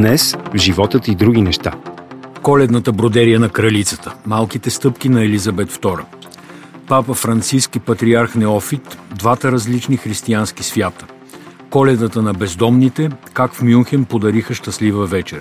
Днес 0.00 0.36
животът 0.54 1.08
и 1.08 1.14
други 1.14 1.42
неща. 1.42 1.72
Коледната 2.42 2.92
бродерия 2.92 3.40
на 3.40 3.48
кралицата. 3.48 4.14
Малките 4.26 4.70
стъпки 4.70 5.08
на 5.08 5.24
Елизабет 5.24 5.72
II. 5.72 6.04
Папа 6.88 7.14
Франциски 7.14 7.80
патриарх 7.80 8.34
Неофит. 8.34 8.98
Двата 9.14 9.52
различни 9.52 9.96
християнски 9.96 10.62
свята. 10.62 11.06
Коледата 11.70 12.22
на 12.22 12.34
бездомните. 12.34 13.10
Как 13.32 13.52
в 13.52 13.62
Мюнхен 13.62 14.04
подариха 14.04 14.54
щастлива 14.54 15.06
вечер. 15.06 15.40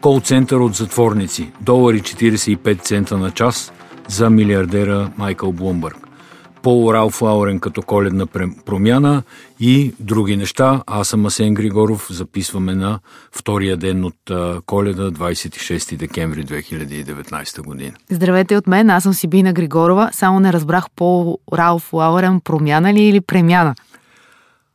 Кол-център 0.00 0.56
от 0.56 0.74
затворници. 0.74 1.50
Долари 1.60 2.00
45 2.00 2.82
цента 2.82 3.18
на 3.18 3.30
час 3.30 3.72
за 4.08 4.30
милиардера 4.30 5.10
Майкъл 5.18 5.52
Блумбърг. 5.52 5.96
Пол 6.62 6.94
Ралф 6.94 7.22
Лаурен 7.22 7.60
като 7.60 7.82
коледна 7.82 8.26
промяна 8.66 9.22
и 9.60 9.92
други 10.00 10.36
неща. 10.36 10.82
Аз 10.86 11.08
съм 11.08 11.26
Асен 11.26 11.54
Григоров. 11.54 12.06
Записваме 12.10 12.74
на 12.74 12.98
втория 13.32 13.76
ден 13.76 14.04
от 14.04 14.30
коледа, 14.66 15.10
26 15.10 15.96
декември 15.96 16.44
2019 16.44 17.62
година. 17.62 17.92
Здравейте 18.10 18.56
от 18.56 18.66
мен, 18.66 18.90
аз 18.90 19.02
съм 19.02 19.14
Сибина 19.14 19.52
Григорова. 19.52 20.10
Само 20.12 20.40
не 20.40 20.52
разбрах 20.52 20.84
Пол 20.96 21.38
Ралф 21.52 21.92
Лаурен 21.92 22.40
промяна 22.40 22.94
ли 22.94 23.02
или 23.02 23.20
премяна? 23.20 23.74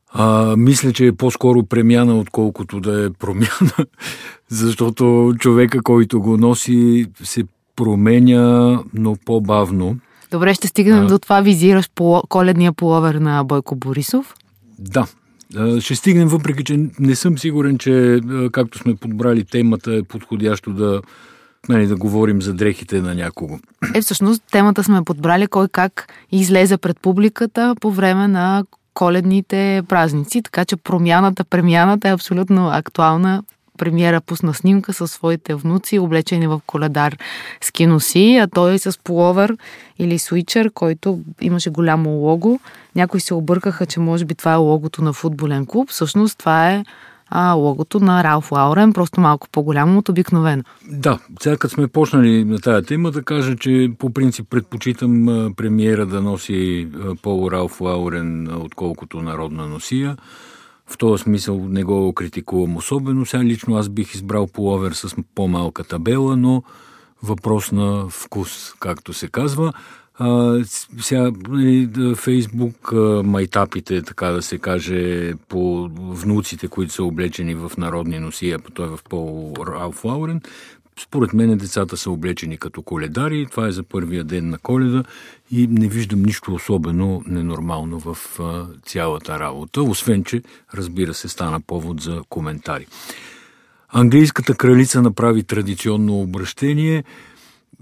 А, 0.10 0.56
мисля, 0.58 0.94
че 0.94 1.06
е 1.06 1.12
по-скоро 1.12 1.64
премяна, 1.64 2.18
отколкото 2.20 2.80
да 2.80 3.06
е 3.06 3.10
промяна, 3.10 3.72
защото 4.50 5.34
човека, 5.40 5.82
който 5.82 6.22
го 6.22 6.38
носи, 6.38 7.06
се 7.24 7.44
променя, 7.76 8.80
но 8.94 9.16
по-бавно. 9.26 9.98
Добре, 10.32 10.54
ще 10.54 10.68
стигнем 10.68 11.04
а... 11.04 11.08
до 11.08 11.20
това. 11.20 11.42
Визираш 11.42 11.90
коледния 12.30 12.74
половер 12.74 13.16
на 13.16 13.44
Бойко 13.44 13.76
Борисов? 13.76 14.36
Да. 14.80 15.08
Ще 15.80 15.96
стигнем, 15.96 16.28
въпреки 16.28 16.64
че 16.64 16.90
не 17.00 17.16
съм 17.16 17.38
сигурен, 17.38 17.78
че 17.78 18.20
както 18.52 18.78
сме 18.78 18.96
подбрали 18.96 19.46
темата, 19.46 19.96
е 19.96 20.04
подходящо 20.04 20.74
да, 20.74 21.02
нали, 21.70 21.88
да 21.88 21.96
говорим 21.96 22.42
за 22.42 22.54
дрехите 22.54 23.02
на 23.02 23.16
някого. 23.16 23.60
Е, 23.94 24.02
всъщност 24.02 24.44
темата 24.52 24.84
сме 24.84 25.04
подбрали 25.04 25.48
кой 25.48 25.68
как 25.68 26.14
излезе 26.32 26.78
пред 26.78 27.00
публиката 27.00 27.76
по 27.82 27.92
време 27.92 28.28
на 28.28 28.64
коледните 28.94 29.84
празници, 29.88 30.42
така 30.42 30.66
че 30.66 30.76
промяната, 30.76 31.44
премяната 31.44 32.10
е 32.10 32.14
абсолютно 32.14 32.70
актуална 32.70 33.44
премиера 33.78 34.22
пусна 34.22 34.54
снимка 34.54 34.94
със 34.94 35.12
своите 35.12 35.56
внуци, 35.56 36.00
облечени 36.00 36.48
в 36.48 36.62
коледар 36.66 37.18
с 37.62 37.72
киноси, 37.72 38.38
а 38.38 38.48
той 38.48 38.80
с 38.80 39.00
половер 39.04 39.58
или 40.00 40.20
свичър, 40.20 40.72
който 40.74 41.20
имаше 41.42 41.70
голямо 41.70 42.10
лого. 42.10 42.60
Някои 42.96 43.20
се 43.20 43.34
объркаха, 43.34 43.86
че 43.86 44.00
може 44.00 44.26
би 44.26 44.36
това 44.36 44.54
е 44.54 44.56
логото 44.56 45.04
на 45.04 45.14
футболен 45.14 45.66
клуб. 45.66 45.90
Всъщност 45.90 46.38
това 46.38 46.72
е 46.72 46.84
а, 47.30 47.54
логото 47.54 48.00
на 48.00 48.24
Ралф 48.24 48.52
Лаурен, 48.52 48.94
просто 48.94 49.22
малко 49.22 49.48
по-голямо 49.52 50.00
от 50.00 50.10
обикновено. 50.10 50.64
Да, 50.92 51.20
сега 51.42 51.58
като 51.58 51.74
сме 51.74 51.88
почнали 51.88 52.44
на 52.44 52.60
тази 52.60 52.86
тема, 52.86 53.12
да 53.12 53.24
кажа, 53.24 53.56
че 53.56 53.92
по 54.00 54.10
принцип 54.10 54.50
предпочитам 54.50 55.54
премиера 55.58 56.06
да 56.06 56.22
носи 56.22 56.88
Пол 57.22 57.52
Ралф 57.52 57.82
Лаурен, 57.82 58.50
отколкото 58.62 59.22
народна 59.22 59.68
носия. 59.68 60.18
В 60.88 60.98
този 60.98 61.24
смисъл 61.24 61.66
не 61.70 61.84
го 61.84 62.14
критикувам 62.14 62.78
особено. 62.78 63.26
Сега 63.26 63.44
лично 63.44 63.76
аз 63.76 63.90
бих 63.90 64.14
избрал 64.14 64.48
половер 64.48 64.92
с 64.92 65.16
по-малка 65.36 65.84
табела, 65.84 66.38
но 66.38 66.64
въпрос 67.24 67.72
на 67.72 68.10
вкус, 68.10 68.74
както 68.80 69.14
се 69.14 69.28
казва. 69.28 69.74
А, 70.20 70.60
сега 71.00 71.32
нали, 71.50 71.90
Фейсбук 72.16 72.92
майтапите, 73.24 74.02
така 74.02 74.28
да 74.28 74.42
се 74.42 74.58
каже, 74.58 75.34
по 75.50 75.90
внуците, 76.00 76.68
които 76.68 76.94
са 76.94 77.04
облечени 77.04 77.56
в 77.56 77.72
народни 77.78 78.20
носия, 78.20 78.60
по 78.60 78.72
той 78.72 78.86
е 78.86 78.90
в 78.90 79.00
Пол 79.10 79.54
Ралф 79.68 80.06
Лаурен, 80.06 80.42
според 81.00 81.34
мен 81.34 81.58
децата 81.58 81.98
са 81.98 82.12
облечени 82.12 82.58
като 82.58 82.82
коледари. 82.82 83.48
Това 83.52 83.68
е 83.68 83.72
за 83.72 83.84
първия 83.84 84.24
ден 84.24 84.50
на 84.50 84.58
коледа 84.58 85.04
и 85.52 85.68
не 85.68 85.88
виждам 85.88 86.24
нищо 86.24 86.54
особено 86.54 87.24
ненормално 87.28 88.00
в 88.00 88.18
цялата 88.86 89.40
работа, 89.40 89.82
освен 89.82 90.24
че, 90.24 90.42
разбира 90.74 91.14
се, 91.14 91.30
стана 91.30 91.62
повод 91.62 92.02
за 92.02 92.22
коментари. 92.30 92.88
Английската 93.90 94.56
кралица 94.56 95.02
направи 95.02 95.44
традиционно 95.44 96.22
обращение, 96.22 97.04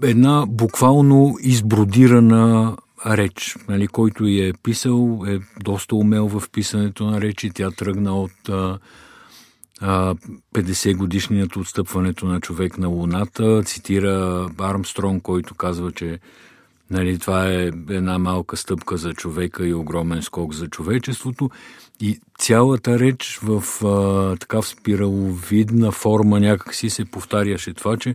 една 0.02 0.44
буквално 0.48 1.36
избродирана 1.40 2.76
реч, 3.06 3.56
нали, 3.68 3.88
който 3.88 4.24
е 4.24 4.52
писал, 4.62 5.24
е 5.28 5.38
доста 5.60 5.96
умел 5.96 6.28
в 6.28 6.50
писането 6.52 7.10
на 7.10 7.20
речи. 7.20 7.50
Тя 7.50 7.70
тръгна 7.70 8.20
от 8.20 8.50
50 9.82 10.96
годишният 10.96 11.56
отстъпването 11.56 12.26
на 12.26 12.40
човек 12.40 12.78
на 12.78 12.88
Луната. 12.88 13.62
Цитира 13.64 14.48
Армстронг, 14.58 15.22
който 15.22 15.54
казва, 15.54 15.92
че 15.92 16.18
нали, 16.90 17.18
това 17.18 17.48
е 17.48 17.70
една 17.90 18.18
малка 18.18 18.56
стъпка 18.56 18.96
за 18.96 19.14
човека 19.14 19.66
и 19.66 19.74
огромен 19.74 20.22
скок 20.22 20.54
за 20.54 20.68
човечеството. 20.68 21.50
И 22.00 22.20
цялата 22.38 22.98
реч 22.98 23.40
в 23.42 23.84
а, 23.84 24.36
така 24.36 24.62
спираловидна 24.62 25.92
форма 25.92 26.40
някакси 26.40 26.90
се 26.90 27.04
повтаряше 27.04 27.74
това, 27.74 27.96
че 27.96 28.14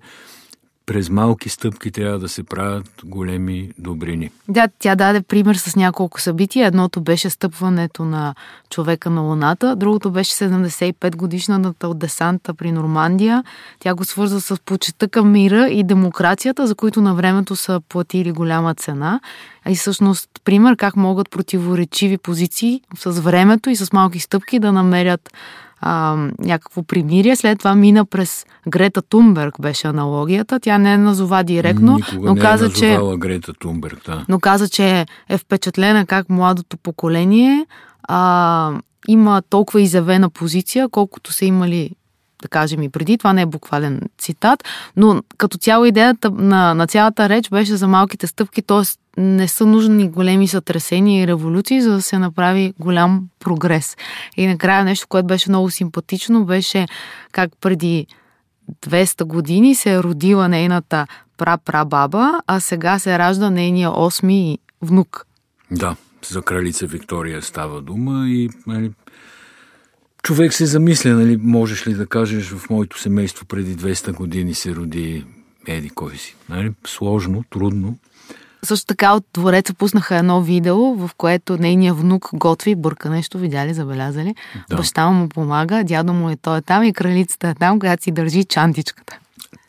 през 0.85 1.09
малки 1.09 1.49
стъпки 1.49 1.91
трябва 1.91 2.19
да 2.19 2.29
се 2.29 2.43
правят 2.43 2.91
големи 3.03 3.69
добрини. 3.77 4.29
Да, 4.47 4.67
тя 4.79 4.95
даде 4.95 5.21
пример 5.21 5.55
с 5.55 5.75
няколко 5.75 6.21
събития. 6.21 6.67
Едното 6.67 7.01
беше 7.01 7.29
стъпването 7.29 8.05
на 8.05 8.35
човека 8.69 9.09
на 9.09 9.21
Луната, 9.21 9.75
другото 9.75 10.11
беше 10.11 10.31
75 10.31 11.15
годишната 11.15 11.87
от 11.87 11.99
десанта 11.99 12.53
при 12.53 12.71
Нормандия. 12.71 13.43
Тя 13.79 13.95
го 13.95 14.03
свърза 14.05 14.41
с 14.41 14.61
почета 14.65 15.07
към 15.07 15.31
мира 15.31 15.69
и 15.69 15.83
демокрацията, 15.83 16.67
за 16.67 16.75
които 16.75 17.01
на 17.01 17.15
времето 17.15 17.55
са 17.55 17.81
платили 17.89 18.31
голяма 18.31 18.75
цена. 18.75 19.19
И 19.69 19.75
всъщност 19.75 20.29
пример 20.43 20.75
как 20.75 20.95
могат 20.95 21.29
противоречиви 21.29 22.17
позиции 22.17 22.81
с 22.97 23.11
времето 23.11 23.69
и 23.69 23.75
с 23.75 23.93
малки 23.93 24.19
стъпки 24.19 24.59
да 24.59 24.71
намерят 24.71 25.29
а, 25.81 26.17
някакво 26.39 26.83
примирие. 26.83 27.35
След 27.35 27.59
това 27.59 27.75
мина 27.75 28.05
през 28.05 28.45
Грета 28.67 29.01
Тумберг, 29.01 29.61
беше 29.61 29.87
аналогията. 29.87 30.59
Тя 30.59 30.77
не 30.77 30.93
е 30.93 30.97
назова 30.97 31.43
директно, 31.43 31.95
Никога 31.95 32.27
но 32.27 32.35
не 32.35 32.41
каза, 32.41 32.65
е 32.65 32.69
че. 32.69 32.99
Грета 33.17 33.53
Тумберг, 33.53 34.05
да. 34.05 34.25
Но 34.29 34.39
каза, 34.39 34.69
че 34.69 35.05
е 35.29 35.37
впечатлена 35.37 36.05
как 36.05 36.29
младото 36.29 36.77
поколение 36.77 37.65
а, 38.03 38.71
има 39.07 39.41
толкова 39.49 39.81
изявена 39.81 40.29
позиция, 40.29 40.89
колкото 40.89 41.33
са 41.33 41.45
имали 41.45 41.91
да 42.41 42.47
кажем 42.47 42.83
и 42.83 42.89
преди, 42.89 43.17
това 43.17 43.33
не 43.33 43.41
е 43.41 43.45
буквален 43.45 44.01
цитат, 44.17 44.63
но 44.97 45.21
като 45.37 45.57
цяло 45.57 45.85
идеята 45.85 46.31
на, 46.31 46.73
на 46.73 46.87
цялата 46.87 47.29
реч 47.29 47.49
беше 47.49 47.75
за 47.75 47.87
малките 47.87 48.27
стъпки, 48.27 48.61
т.е. 48.61 49.00
не 49.17 49.47
са 49.47 49.65
нужни 49.65 50.09
големи 50.09 50.47
сътресения 50.47 51.23
и 51.23 51.27
революции, 51.27 51.81
за 51.81 51.91
да 51.91 52.01
се 52.01 52.17
направи 52.17 52.73
голям 52.79 53.27
прогрес. 53.39 53.97
И 54.37 54.47
накрая 54.47 54.83
нещо, 54.83 55.07
което 55.07 55.27
беше 55.27 55.49
много 55.49 55.69
симпатично, 55.69 56.45
беше 56.45 56.87
как 57.31 57.51
преди 57.61 58.07
200 58.87 59.23
години 59.23 59.75
се 59.75 59.93
е 59.93 60.03
родила 60.03 60.47
нейната 60.47 61.07
прапрабаба, 61.37 62.41
а 62.47 62.59
сега 62.59 62.99
се 62.99 63.19
ражда 63.19 63.49
нейния 63.49 63.99
осми 63.99 64.57
внук. 64.81 65.25
Да, 65.71 65.95
за 66.27 66.41
кралица 66.41 66.87
Виктория 66.87 67.41
става 67.41 67.81
дума 67.81 68.29
и 68.29 68.49
нали, 68.67 68.91
човек 70.23 70.53
се 70.53 70.65
замисля, 70.65 71.09
нали, 71.09 71.37
можеш 71.37 71.87
ли 71.87 71.93
да 71.93 72.05
кажеш, 72.05 72.49
в 72.49 72.69
моето 72.69 72.99
семейство 72.99 73.45
преди 73.45 73.75
200 73.75 74.13
години 74.13 74.53
се 74.53 74.75
роди 74.75 75.25
еди 75.67 75.89
кой 75.89 76.15
си. 76.15 76.35
Нали? 76.49 76.73
Сложно, 76.85 77.43
трудно. 77.49 77.97
Също 78.65 78.85
така 78.85 79.13
от 79.13 79.25
двореца 79.33 79.73
пуснаха 79.73 80.15
едно 80.15 80.41
видео, 80.41 80.77
в 80.77 81.09
което 81.17 81.57
нейният 81.57 81.97
внук 81.97 82.29
готви 82.33 82.75
бърка 82.75 83.09
нещо, 83.09 83.37
видяли, 83.37 83.73
забелязали. 83.73 84.35
Да. 84.69 84.75
Баща 84.75 85.09
му 85.09 85.29
помага, 85.29 85.83
дядо 85.83 86.13
му 86.13 86.29
е 86.29 86.35
той 86.35 86.57
е 86.57 86.61
там 86.61 86.83
и 86.83 86.93
кралицата 86.93 87.47
е 87.47 87.55
там, 87.55 87.79
която 87.79 88.03
си 88.03 88.11
държи 88.11 88.43
чантичката. 88.43 89.17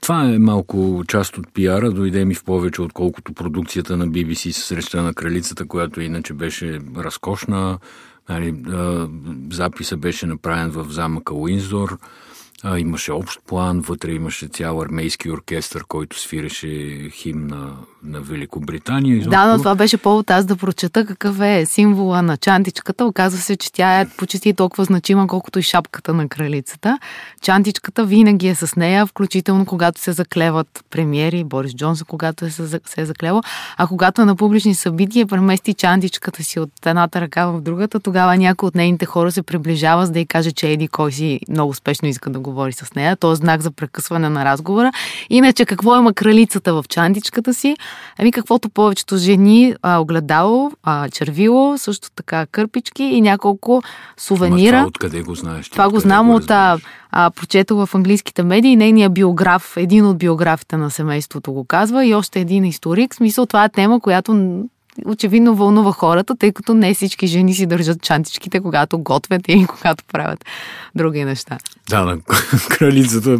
Това 0.00 0.25
е 0.25 0.39
малко 0.39 1.05
част 1.09 1.39
от 1.39 1.53
пиара, 1.55 1.91
дойде 1.91 2.25
ми 2.25 2.35
в 2.35 2.44
повече, 2.44 2.83
отколкото 2.83 3.33
продукцията 3.33 3.97
на 3.97 4.09
BBC 4.09 4.50
с 4.50 4.65
среща 4.65 5.03
на 5.03 5.15
кралицата, 5.15 5.67
която 5.67 6.00
иначе 6.00 6.33
беше 6.33 6.81
разкошна, 6.97 7.79
Нали, 8.29 8.55
записа 9.50 9.97
беше 9.97 10.27
направен 10.27 10.71
в 10.71 10.87
замъка 10.91 11.35
Уинзор. 11.35 11.99
А, 12.64 12.79
имаше 12.79 13.12
общ 13.12 13.41
план, 13.47 13.81
вътре 13.81 14.12
имаше 14.12 14.47
цял 14.47 14.81
армейски 14.81 15.31
оркестър, 15.31 15.85
който 15.88 16.20
свиреше 16.20 17.09
химн 17.11 17.47
на, 17.47 17.73
на 18.05 18.20
Великобритания. 18.20 19.17
Изобщо... 19.17 19.31
Да, 19.31 19.47
но 19.47 19.59
това 19.59 19.75
беше 19.75 19.97
повод 19.97 20.31
аз 20.31 20.44
да 20.44 20.56
прочета 20.56 21.06
какъв 21.06 21.41
е 21.41 21.67
символа 21.67 22.23
на 22.23 22.37
чантичката. 22.37 23.06
Оказва 23.06 23.41
се, 23.41 23.56
че 23.56 23.73
тя 23.73 24.00
е 24.00 24.09
почти 24.09 24.55
толкова 24.55 24.85
значима, 24.85 25.26
колкото 25.26 25.59
и 25.59 25.62
шапката 25.62 26.14
на 26.14 26.29
кралицата. 26.29 26.99
Чантичката 27.41 28.05
винаги 28.05 28.49
е 28.49 28.55
с 28.55 28.76
нея, 28.76 29.06
включително 29.06 29.67
когато 29.67 30.00
се 30.00 30.12
заклеват 30.12 30.85
премиери, 30.91 31.44
Борис 31.44 31.75
Джонсън, 31.75 32.06
когато 32.06 32.50
се, 32.50 32.81
се 32.87 33.00
е 33.00 33.05
заклева. 33.05 33.43
А 33.76 33.87
когато 33.87 34.23
е 34.23 34.25
на 34.25 34.37
публични 34.37 34.75
събития 34.75 35.26
премести 35.26 35.75
чантичката 35.75 36.44
си 36.44 36.61
от 36.61 36.87
едната 36.87 37.20
ръка 37.20 37.47
в 37.47 37.61
другата, 37.61 38.00
тогава 38.00 38.37
някой 38.37 38.67
от 38.67 38.75
нейните 38.75 39.06
хора 39.06 39.32
се 39.32 39.43
приближава, 39.43 40.06
за 40.06 40.12
да 40.12 40.20
й 40.20 40.26
каже, 40.26 40.53
че 40.53 40.69
еди 40.69 40.88
кой 40.88 41.12
си 41.12 41.41
много 41.49 41.70
успешно 41.70 42.09
иска 42.09 42.31
да 42.31 42.41
го 42.41 42.51
говори 42.52 42.72
с 42.72 42.94
нея. 42.94 43.16
То 43.16 43.32
е 43.32 43.37
знак 43.37 43.60
за 43.60 43.70
прекъсване 43.70 44.28
на 44.28 44.44
разговора. 44.44 44.93
Иначе 45.31 45.64
какво 45.64 45.96
има 45.96 46.12
кралицата 46.12 46.75
в 46.75 46.84
чантичката 46.88 47.54
си? 47.54 47.76
Ами 48.19 48.32
каквото 48.32 48.69
повечето 48.69 49.16
жени, 49.16 49.75
а, 49.82 49.99
огледало, 49.99 50.70
а, 50.82 51.08
червило, 51.08 51.78
също 51.78 52.10
така 52.10 52.46
кърпички 52.46 53.02
и 53.02 53.20
няколко 53.20 53.82
сувенира. 54.16 54.76
Ама 54.76 54.82
това 54.82 54.88
откъде 54.88 55.22
го 55.22 55.34
знаеш? 55.34 55.69
Това 55.69 55.90
го 55.90 56.00
знам 56.00 56.26
го 56.26 56.34
от 56.34 56.50
а, 56.50 56.78
а, 57.10 57.31
в 57.70 57.88
английските 57.94 58.43
медии. 58.43 58.76
Нейния 58.76 59.10
биограф, 59.10 59.76
един 59.76 60.06
от 60.06 60.19
биографите 60.19 60.76
на 60.76 60.90
семейството 60.90 61.52
го 61.52 61.64
казва 61.64 62.06
и 62.06 62.14
още 62.14 62.40
един 62.40 62.64
историк. 62.64 63.12
В 63.12 63.16
смисъл 63.16 63.46
това 63.46 63.64
е 63.64 63.69
тема, 63.69 64.00
която 64.00 64.62
очевидно 65.06 65.55
вълнува 65.55 65.93
хората, 65.93 66.37
тъй 66.37 66.53
като 66.53 66.75
не 66.75 66.94
всички 66.94 67.27
жени 67.27 67.55
си 67.55 67.67
държат 67.67 68.03
чантичките, 68.03 68.61
когато 68.61 68.99
готвят 68.99 69.43
и 69.49 69.67
когато 69.67 70.05
правят 70.12 70.44
други 70.94 71.25
неща. 71.25 71.59
Да, 71.91 72.05
на 72.05 72.19
кралицата 72.71 73.39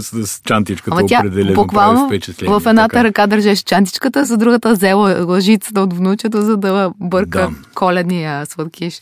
с 0.00 0.40
чантичката 0.44 0.96
Ама 0.98 1.08
тя, 1.08 1.18
определено 1.18 1.54
буквално 1.54 2.06
впечатление. 2.06 2.58
в 2.58 2.66
едната 2.66 2.92
така. 2.92 3.04
ръка 3.04 3.26
държеше 3.26 3.64
чантичката, 3.64 4.24
за 4.24 4.36
другата 4.36 4.72
взела 4.72 5.24
лъжицата 5.24 5.80
от 5.80 5.92
внучето, 5.92 6.42
за 6.42 6.56
да 6.56 6.92
бърка 7.00 7.38
да. 7.38 7.50
коледния 7.74 8.46
сладкиш. 8.46 9.00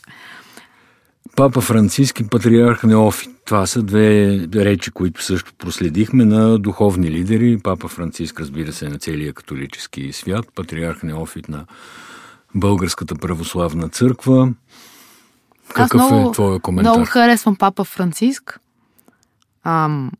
Папа 1.39 1.61
Франциски, 1.61 2.27
патриарх 2.27 2.83
Неофит. 2.83 3.31
Това 3.45 3.65
са 3.65 3.83
две 3.83 4.39
речи, 4.55 4.91
които 4.91 5.23
също 5.23 5.53
проследихме 5.57 6.25
на 6.25 6.59
духовни 6.59 7.11
лидери. 7.11 7.59
Папа 7.63 7.87
Франциск, 7.87 8.39
разбира 8.39 8.73
се, 8.73 8.89
на 8.89 8.99
целия 8.99 9.33
католически 9.33 10.13
свят, 10.13 10.45
патриарх 10.55 11.03
Неофит 11.03 11.49
на 11.49 11.65
Българската 12.55 13.15
православна 13.15 13.89
църква. 13.89 14.53
Какъв 15.67 16.01
Аз 16.01 16.11
много, 16.11 16.29
е 16.29 16.31
твоя 16.31 16.59
коментар? 16.59 16.91
Много 16.91 17.05
харесвам 17.05 17.55
папа 17.55 17.83
Франциск. 17.83 18.59
Ам, 19.63 20.11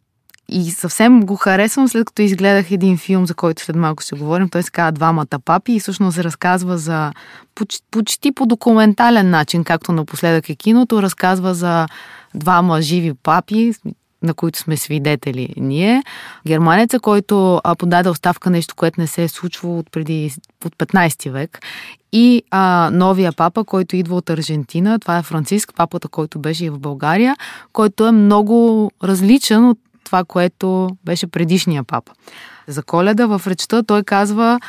и 0.52 0.72
съвсем 0.72 1.26
го 1.26 1.36
харесвам, 1.36 1.88
след 1.88 2.08
като 2.08 2.22
изгледах 2.22 2.72
един 2.72 2.98
филм, 2.98 3.26
за 3.26 3.34
който 3.34 3.64
след 3.64 3.76
малко 3.76 4.04
ще 4.04 4.16
говорим. 4.16 4.50
Той 4.50 4.64
се 4.64 4.72
казва 4.72 4.92
Двамата 4.92 5.40
папи 5.46 5.74
и 5.74 5.80
всъщност 5.80 6.16
се 6.16 6.24
разказва 6.24 6.78
за 6.78 7.12
почти, 7.56 7.84
почти 7.92 8.32
по 8.32 8.46
документален 8.46 9.30
начин, 9.30 9.64
както 9.64 9.92
напоследък 9.92 10.50
е 10.50 10.56
киното, 10.56 11.02
разказва 11.02 11.54
за 11.54 11.88
двама 12.36 12.82
живи 12.82 13.14
папи, 13.24 13.74
на 14.24 14.34
които 14.34 14.60
сме 14.60 14.78
свидетели 14.78 15.54
ние. 15.58 16.04
Германеца, 16.48 17.00
който 17.00 17.62
а, 17.64 17.76
подаде 17.76 18.10
оставка 18.10 18.50
нещо, 18.50 18.76
което 18.76 19.02
не 19.02 19.08
се 19.08 19.24
е 19.24 19.28
случвало 19.28 19.80
от 19.80 19.92
преди 19.92 20.34
от 20.66 20.76
15 20.76 21.32
век. 21.32 21.60
И 22.12 22.44
а, 22.52 22.90
новия 22.94 23.34
папа, 23.34 23.64
който 23.64 23.96
идва 23.96 24.16
от 24.16 24.30
Аржентина, 24.30 25.00
това 25.00 25.18
е 25.18 25.24
Франциск, 25.24 25.74
папата, 25.76 26.08
който 26.08 26.40
беше 26.40 26.66
и 26.66 26.70
в 26.70 26.80
България, 26.80 27.36
който 27.74 28.08
е 28.08 28.12
много 28.12 28.92
различен 29.04 29.66
от 29.70 29.80
това, 30.10 30.24
което 30.24 30.90
беше 31.06 31.28
предишния 31.28 31.84
папа. 31.84 32.12
За 32.68 32.84
коледа 32.84 33.26
в 33.26 33.42
речта 33.48 33.84
той 33.84 34.04
казва, 34.04 34.60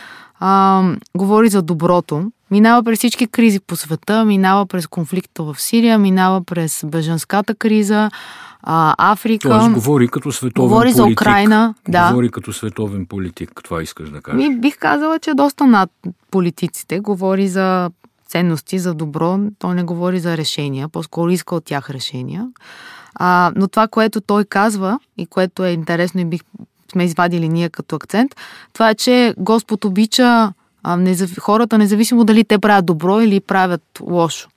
а, 0.41 0.83
говори 1.17 1.49
за 1.49 1.63
доброто, 1.63 2.33
минава 2.51 2.83
през 2.83 2.99
всички 2.99 3.27
кризи 3.27 3.61
по 3.61 3.77
света, 3.77 4.25
минава 4.25 4.67
през 4.67 4.87
конфликта 4.87 5.43
в 5.43 5.57
Сирия, 5.59 5.99
минава 5.99 6.45
през 6.45 6.85
беженската 6.87 7.55
криза, 7.55 8.11
а, 8.63 8.95
Африка. 9.13 9.49
Тоест 9.49 9.71
говори 9.71 10.09
като 10.09 10.33
световен 10.33 10.69
говори 10.69 10.93
политик. 10.93 10.97
за 10.97 11.13
Украина. 11.13 11.75
Да. 11.89 12.09
Говори 12.09 12.29
като 12.29 12.53
световен 12.53 13.07
политик, 13.07 13.61
това 13.65 13.83
искаш 13.83 14.11
да 14.11 14.21
кажеш. 14.21 14.49
Ми, 14.49 14.59
бих 14.59 14.79
казала, 14.79 15.19
че 15.19 15.31
е 15.31 15.35
доста 15.35 15.67
над 15.67 15.91
политиците. 16.31 17.01
Говори 17.01 17.49
за 17.49 17.91
ценности, 18.29 18.79
за 18.79 18.95
добро. 18.95 19.39
Той 19.59 19.75
не 19.75 19.83
говори 19.83 20.21
за 20.21 20.37
решения, 20.37 20.89
по-скоро 20.89 21.31
иска 21.31 21.55
от 21.55 21.65
тях 21.65 21.91
решения. 21.91 22.49
А, 23.15 23.53
но 23.57 23.69
това, 23.69 23.89
което 23.89 24.21
той 24.21 24.45
казва 24.45 24.99
и 25.19 25.27
което 25.27 25.65
е 25.65 25.71
интересно 25.71 26.21
и 26.21 26.25
бих 26.25 26.41
сме 26.93 27.05
извадили 27.05 27.49
ние 27.49 27.69
като 27.69 27.97
акцент, 27.97 28.37
това 28.73 28.91
е, 28.91 28.95
че 28.95 29.35
Господ 29.39 29.85
обича 29.85 30.53
а, 30.83 30.97
незав... 30.97 31.39
хората, 31.41 31.79
независимо 31.79 32.25
дали 32.25 32.45
те 32.45 32.59
правят 32.59 32.87
добро 32.87 33.21
или 33.21 33.41
правят 33.41 33.83
лошо. 34.01 34.49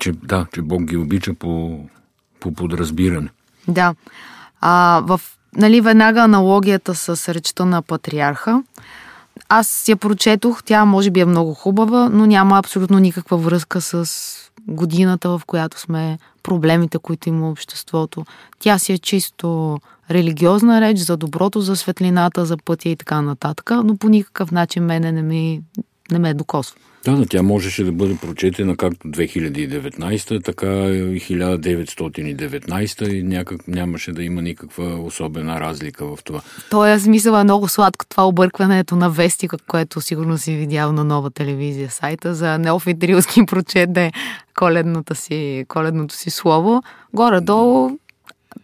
Че, 0.00 0.12
да, 0.12 0.46
че 0.54 0.62
Бог 0.62 0.84
ги 0.84 0.96
обича 0.96 1.34
по, 1.34 1.80
по 2.40 2.52
подразбиране. 2.52 3.28
Да. 3.68 3.94
А, 4.60 5.02
в, 5.06 5.20
нали, 5.56 5.80
веднага 5.80 6.20
аналогията 6.20 6.94
с 6.94 7.34
речта 7.34 7.64
на 7.64 7.82
патриарха. 7.82 8.62
Аз 9.48 9.88
я 9.88 9.96
прочетох, 9.96 10.62
тя 10.64 10.84
може 10.84 11.10
би 11.10 11.20
е 11.20 11.24
много 11.24 11.54
хубава, 11.54 12.08
но 12.08 12.26
няма 12.26 12.58
абсолютно 12.58 12.98
никаква 12.98 13.36
връзка 13.36 13.80
с 13.80 14.06
годината, 14.68 15.28
в 15.28 15.42
която 15.46 15.80
сме, 15.80 16.18
проблемите, 16.42 16.98
които 16.98 17.28
има 17.28 17.50
обществото. 17.50 18.24
Тя 18.58 18.78
си 18.78 18.92
е 18.92 18.98
чисто 18.98 19.78
религиозна 20.10 20.80
реч 20.80 20.98
за 20.98 21.16
доброто, 21.16 21.60
за 21.60 21.76
светлината, 21.76 22.46
за 22.46 22.56
пътя 22.56 22.88
и 22.88 22.96
така 22.96 23.22
нататък, 23.22 23.70
но 23.84 23.96
по 23.96 24.08
никакъв 24.08 24.50
начин 24.50 24.84
мене 24.84 25.12
не, 25.12 25.22
ми, 25.22 25.62
не 26.10 26.18
ме 26.18 26.34
докосва. 26.34 26.76
Да, 27.04 27.16
да, 27.16 27.26
тя 27.26 27.42
можеше 27.42 27.84
да 27.84 27.92
бъде 27.92 28.16
прочетена 28.16 28.76
както 28.76 29.08
2019, 29.08 30.44
така 30.44 30.66
и 30.66 31.20
1919 31.20 33.08
и 33.08 33.22
някак 33.22 33.68
нямаше 33.68 34.12
да 34.12 34.22
има 34.22 34.42
никаква 34.42 34.84
особена 34.84 35.60
разлика 35.60 36.06
в 36.06 36.18
това. 36.24 36.40
Тоя 36.70 37.00
смисъл 37.00 37.34
е 37.34 37.44
много 37.44 37.68
сладко 37.68 38.06
това 38.06 38.26
объркването 38.26 38.96
на 38.96 39.10
вестика, 39.10 39.56
което 39.68 40.00
сигурно 40.00 40.38
си 40.38 40.56
видял 40.56 40.92
на 40.92 41.04
нова 41.04 41.30
телевизия 41.30 41.90
сайта 41.90 42.34
за 42.34 42.58
неофит 42.58 43.04
рилски 43.04 43.46
прочете 43.46 44.12
коледната 44.54 45.14
си, 45.14 45.64
коледното 45.68 46.14
си 46.14 46.30
слово. 46.30 46.82
Горе-долу 47.14 47.98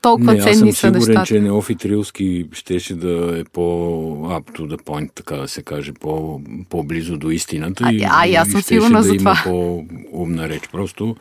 толкова 0.01 0.35
не, 0.35 0.41
ценни 0.41 0.57
са 0.57 0.65
нещата. 0.65 0.89
Аз 0.89 0.93
съм 0.93 1.03
сигурен, 1.03 1.25
че 1.25 1.41
Неофит 1.41 1.85
Рилски 1.85 2.49
щеше 2.53 2.95
да 2.95 3.39
е 3.39 3.45
по 3.45 3.61
up 4.27 4.59
to 4.59 4.77
the 4.77 4.83
point, 4.83 5.11
така 5.15 5.37
да 5.37 5.49
се 5.49 5.63
каже, 5.63 5.93
по, 5.93 6.41
по-близо 6.71 7.19
до 7.19 7.31
истината. 7.31 7.85
А, 7.87 7.93
и, 7.93 8.07
а, 8.11 8.27
и 8.27 8.35
аз 8.35 8.49
съм 8.49 8.63
сигурна 8.63 8.99
да 8.99 9.03
за 9.03 9.17
това. 9.17 9.31
има 9.31 9.41
по-умна 9.45 10.49
реч. 10.49 10.69
Просто, 10.73 11.17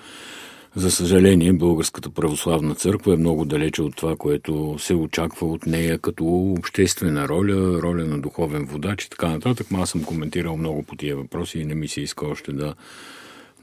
за 0.75 0.91
съжаление, 0.91 1.53
Българската 1.53 2.09
православна 2.09 2.75
църква 2.75 3.13
е 3.13 3.17
много 3.17 3.45
далече 3.45 3.81
от 3.81 3.95
това, 3.95 4.15
което 4.15 4.75
се 4.79 4.93
очаква 4.93 5.47
от 5.47 5.65
нея 5.65 5.97
като 5.97 6.25
обществена 6.59 7.27
роля, 7.27 7.81
роля 7.81 8.05
на 8.05 8.19
духовен 8.19 8.65
водач 8.65 9.03
и 9.03 9.09
така 9.09 9.27
нататък. 9.27 9.67
Аз 9.73 9.89
съм 9.89 10.03
коментирал 10.03 10.57
много 10.57 10.83
по 10.83 10.95
тия 10.95 11.15
въпроси 11.15 11.59
и 11.59 11.65
не 11.65 11.75
ми 11.75 11.87
се 11.87 12.01
иска 12.01 12.27
още 12.27 12.51
да 12.51 12.73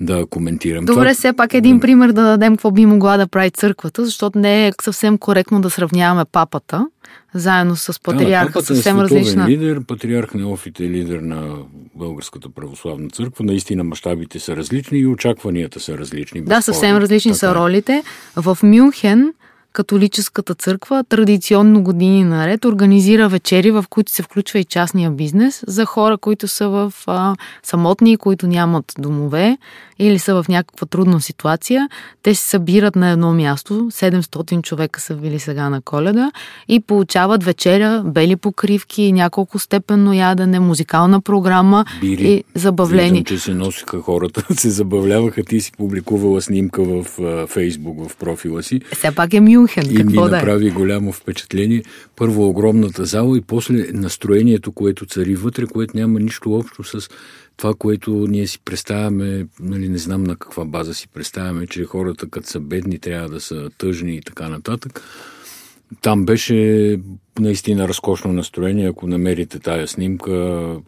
да 0.01 0.27
коментирам. 0.27 0.85
Добре, 0.85 1.03
това... 1.03 1.15
все 1.15 1.33
пак 1.33 1.55
един 1.55 1.81
пример 1.81 2.13
да 2.13 2.23
дадем 2.23 2.57
какво 2.57 2.71
би 2.71 2.87
могла 2.87 3.17
да 3.17 3.27
прави 3.27 3.51
църквата, 3.51 4.05
защото 4.05 4.39
не 4.39 4.67
е 4.67 4.73
съвсем 4.83 5.19
коректно 5.19 5.61
да 5.61 5.71
сравняваме 5.71 6.25
папата 6.33 6.87
заедно 7.35 7.77
с 7.77 8.01
патриарха. 8.03 8.47
Да, 8.47 8.53
папата 8.53 8.75
съвсем 8.75 8.99
е 8.99 9.03
различна. 9.03 9.49
лидер, 9.49 9.81
патриарх 9.87 10.35
Неофит 10.35 10.81
е 10.81 10.83
лидер 10.83 11.19
на 11.19 11.57
Българската 11.95 12.49
православна 12.49 13.09
църква. 13.09 13.45
Наистина 13.45 13.85
мащабите 13.85 14.39
са 14.39 14.57
различни 14.57 14.99
и 14.99 15.07
очакванията 15.07 15.81
са 15.81 15.99
различни. 15.99 16.41
Да, 16.41 16.61
съвсем 16.61 16.97
различни 16.97 17.31
така 17.33 17.39
са 17.39 17.51
е. 17.51 17.55
ролите. 17.55 18.03
В 18.37 18.59
Мюнхен 18.63 19.33
католическата 19.75 20.55
църква 20.55 21.05
традиционно 21.09 21.83
години 21.83 22.25
наред 22.25 22.65
организира 22.65 23.29
вечери, 23.29 23.71
в 23.71 23.85
които 23.91 24.13
се 24.13 24.23
включва 24.23 24.59
и 24.59 24.65
частния 24.65 25.11
бизнес 25.11 25.65
за 25.67 25.85
хора, 25.85 26.19
които 26.19 26.49
са 26.49 26.69
в 26.69 26.93
а, 27.07 27.35
самотни, 27.63 28.17
които 28.17 28.47
нямат 28.47 28.85
домове 28.99 29.59
или 29.99 30.19
са 30.19 30.43
в 30.43 30.49
някаква 30.49 30.87
трудна 30.87 31.21
ситуация. 31.21 31.89
Те 32.23 32.35
се 32.35 32.49
събират 32.49 32.97
на 32.97 33.11
едно 33.11 33.35
място, 33.35 33.75
700 33.75 34.63
човека 34.63 35.01
са 35.01 35.15
били 35.15 35.39
сега 35.39 35.71
на 35.71 35.81
коледа 35.81 36.33
и 36.69 36.81
получават 36.81 37.45
вечеря, 37.45 38.03
бели 38.07 38.37
покривки, 38.37 39.13
няколко 39.13 39.59
степенно 39.59 40.13
ядене, 40.13 40.61
музикална 40.61 41.21
програма 41.21 41.85
Бири. 42.01 42.29
и 42.29 42.45
забавление. 42.55 43.11
Виждам, 43.11 43.25
че 43.25 43.39
се 43.39 43.55
носиха 43.55 44.03
хората, 44.03 44.47
се 44.57 44.71
забавляваха. 44.71 45.45
Ти 45.45 45.61
си 45.61 45.73
публикувала 45.73 46.43
снимка 46.43 46.83
в 46.85 47.07
Фейсбук, 47.47 48.09
в 48.09 48.17
профила 48.17 48.63
си. 48.63 48.81
Все 48.93 49.15
пак 49.15 49.35
е 49.35 49.41
Мюнхен. 49.65 49.91
И 49.91 49.95
какво 49.97 50.25
ми 50.25 50.31
да 50.31 50.37
е? 50.37 50.41
направи 50.41 50.71
голямо 50.71 51.13
впечатление. 51.13 51.83
Първо 52.17 52.49
огромната 52.49 53.05
зала 53.05 53.39
и 53.39 53.41
после 53.41 53.87
настроението, 53.93 54.73
което 54.73 55.07
цари 55.07 55.35
вътре, 55.35 55.67
което 55.67 55.97
няма 55.97 56.21
нищо 56.21 56.53
общо 56.53 56.85
с 56.85 57.09
това, 57.57 57.75
което 57.75 58.11
ние 58.11 58.47
си 58.47 58.59
представяме, 58.65 59.47
нали, 59.61 59.89
не 59.89 59.99
знам 59.99 60.25
на 60.25 60.37
каква 60.37 60.65
база 60.65 60.95
си 60.95 61.09
представяме, 61.09 61.67
че 61.67 61.85
хората 61.85 62.29
като 62.29 62.49
са 62.49 62.61
бедни 62.61 62.99
трябва 62.99 63.29
да 63.29 63.41
са 63.41 63.71
тъжни 63.79 64.17
и 64.17 64.21
така 64.21 64.49
нататък. 64.49 65.03
Там 66.03 66.25
беше 66.25 66.99
наистина 67.39 67.89
разкошно 67.89 68.33
настроение. 68.33 68.89
Ако 68.89 69.07
намерите 69.07 69.59
тая 69.59 69.89
снимка, 69.89 70.33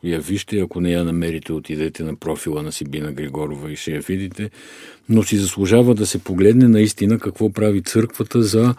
я 0.04 0.20
вижте. 0.20 0.60
Ако 0.60 0.80
не 0.80 0.90
я 0.90 1.04
намерите, 1.04 1.52
отидете 1.52 2.02
на 2.02 2.16
профила 2.16 2.62
на 2.62 2.72
Сибина 2.72 3.12
Григорова 3.12 3.72
и 3.72 3.76
ще 3.76 3.90
я 3.90 4.00
видите. 4.00 4.50
Но 5.08 5.22
си 5.22 5.36
заслужава 5.36 5.94
да 5.94 6.06
се 6.06 6.18
погледне 6.18 6.68
наистина 6.68 7.18
какво 7.18 7.52
прави 7.52 7.82
църквата 7.82 8.42
за 8.42 8.74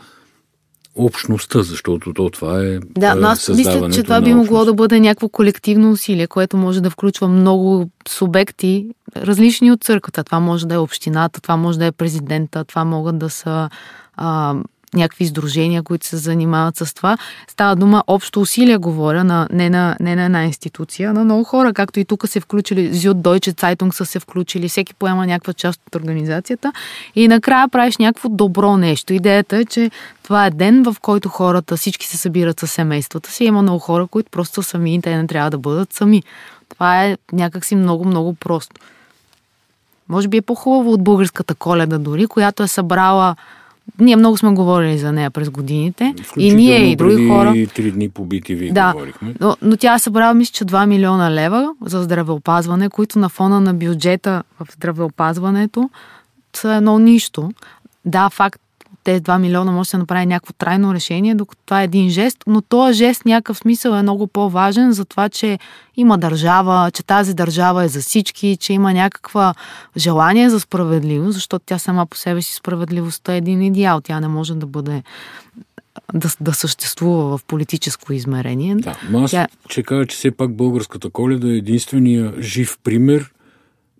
общността, 0.97 1.63
защото 1.63 2.13
то 2.13 2.29
това 2.29 2.63
е 2.63 2.79
Да, 2.79 3.15
но 3.15 3.27
аз 3.27 3.49
мисля, 3.49 3.89
че 3.89 4.03
това 4.03 4.21
би 4.21 4.33
могло 4.33 4.65
да 4.65 4.73
бъде 4.73 4.99
някакво 4.99 5.29
колективно 5.29 5.91
усилие, 5.91 6.27
което 6.27 6.57
може 6.57 6.81
да 6.81 6.89
включва 6.89 7.27
много 7.27 7.89
субекти, 8.09 8.87
различни 9.15 9.71
от 9.71 9.83
църквата. 9.83 10.23
Това 10.23 10.39
може 10.39 10.67
да 10.67 10.75
е 10.75 10.77
общината, 10.77 11.41
това 11.41 11.57
може 11.57 11.79
да 11.79 11.85
е 11.85 11.91
президента, 11.91 12.63
това 12.63 12.85
могат 12.85 13.17
да 13.17 13.29
са 13.29 13.69
а, 14.15 14.55
някакви 14.93 15.23
издружения, 15.23 15.83
които 15.83 16.05
се 16.05 16.17
занимават 16.17 16.77
с 16.77 16.93
това. 16.93 17.17
Става 17.47 17.75
дума 17.75 18.03
общо 18.07 18.41
усилия, 18.41 18.79
говоря, 18.79 19.23
на, 19.23 19.47
не, 19.51 19.69
на, 19.69 19.97
не 19.99 20.15
на 20.15 20.23
една 20.23 20.43
институция, 20.43 21.13
на 21.13 21.23
много 21.23 21.43
хора, 21.43 21.73
както 21.73 21.99
и 21.99 22.05
тук 22.05 22.27
се 22.27 22.39
включили, 22.39 22.93
Зюд 22.93 23.17
Deutsche 23.17 23.53
Zeitung 23.61 23.91
са 23.91 24.05
се 24.05 24.19
включили, 24.19 24.69
всеки 24.69 24.93
поема 24.93 25.27
някаква 25.27 25.53
част 25.53 25.81
от 25.87 25.95
организацията 25.95 26.73
и 27.15 27.27
накрая 27.27 27.69
правиш 27.69 27.97
някакво 27.97 28.29
добро 28.29 28.77
нещо. 28.77 29.13
Идеята 29.13 29.57
е, 29.57 29.65
че 29.65 29.91
това 30.23 30.45
е 30.45 30.51
ден, 30.51 30.83
в 30.83 30.95
който 31.01 31.29
хората 31.29 31.77
всички 31.77 32.07
се 32.07 32.17
събират 32.17 32.59
със 32.59 32.71
семействата 32.71 33.31
си. 33.31 33.45
Има 33.45 33.61
много 33.61 33.79
хора, 33.79 34.07
които 34.07 34.31
просто 34.31 34.63
сами 34.63 34.95
и 34.95 35.01
те 35.01 35.17
не 35.17 35.27
трябва 35.27 35.49
да 35.49 35.57
бъдат 35.57 35.93
сами. 35.93 36.23
Това 36.69 37.05
е 37.05 37.17
някакси 37.33 37.75
много-много 37.75 38.33
просто. 38.33 38.81
Може 40.09 40.27
би 40.27 40.37
е 40.37 40.41
по-хубаво 40.41 40.91
от 40.91 41.03
българската 41.03 41.55
коледа 41.55 41.97
дори, 41.97 42.27
която 42.27 42.63
е 42.63 42.67
събрала 42.67 43.35
ние 43.99 44.15
много 44.15 44.37
сме 44.37 44.53
говорили 44.53 44.97
за 44.97 45.11
нея 45.11 45.31
през 45.31 45.49
годините. 45.49 46.13
И 46.37 46.53
ние, 46.53 46.91
и 46.91 46.95
други 46.95 47.27
хора. 47.27 47.53
три 47.75 47.91
дни 47.91 48.09
по 48.09 48.27
BTV 48.27 48.73
да, 48.73 48.93
говорихме. 48.93 49.33
Но, 49.39 49.55
но 49.61 49.77
тя 49.77 49.99
събрала, 49.99 50.33
мисля, 50.33 50.51
че 50.51 50.65
2 50.65 50.85
милиона 50.85 51.31
лева 51.31 51.73
за 51.85 52.03
здравеопазване, 52.03 52.89
които 52.89 53.19
на 53.19 53.29
фона 53.29 53.61
на 53.61 53.73
бюджета 53.73 54.43
в 54.59 54.73
здравеопазването 54.73 55.89
са 56.55 56.73
едно 56.73 56.99
нищо. 56.99 57.51
Да, 58.05 58.29
факт, 58.29 58.61
тези 59.07 59.21
2 59.21 59.39
милиона 59.39 59.71
може 59.71 59.87
да 59.87 59.89
се 59.89 59.97
направи 59.97 60.25
някакво 60.25 60.53
трайно 60.53 60.93
решение, 60.93 61.35
докато 61.35 61.61
това 61.65 61.81
е 61.81 61.83
един 61.83 62.09
жест, 62.09 62.37
но 62.47 62.61
този 62.61 62.97
жест 62.97 63.25
някакъв 63.25 63.57
смисъл 63.57 63.93
е 63.93 64.01
много 64.01 64.27
по-важен 64.27 64.91
за 64.91 65.05
това, 65.05 65.29
че 65.29 65.59
има 65.97 66.17
държава, 66.17 66.91
че 66.93 67.03
тази 67.03 67.33
държава 67.33 67.83
е 67.83 67.87
за 67.87 68.01
всички, 68.01 68.57
че 68.59 68.73
има 68.73 68.93
някаква 68.93 69.53
желание 69.97 70.49
за 70.49 70.59
справедливост, 70.59 71.33
защото 71.33 71.65
тя 71.65 71.77
сама 71.77 72.05
по 72.05 72.17
себе 72.17 72.41
си 72.41 72.53
справедливостта 72.53 73.33
е 73.33 73.37
един 73.37 73.61
идеал. 73.61 74.01
Тя 74.01 74.19
не 74.19 74.27
може 74.27 74.55
да 74.55 74.65
бъде 74.65 75.03
да, 76.13 76.29
да 76.41 76.53
съществува 76.53 77.37
в 77.37 77.43
политическо 77.43 78.13
измерение. 78.13 78.75
Да, 78.75 78.99
но 79.09 79.23
аз 79.23 79.31
Тя... 79.31 79.47
ще 79.69 79.83
кажа, 79.83 80.05
че 80.05 80.17
все 80.17 80.31
пак 80.31 80.55
българската 80.55 81.09
коледа 81.09 81.47
е 81.47 81.57
единствения 81.57 82.33
жив 82.39 82.77
пример, 82.83 83.31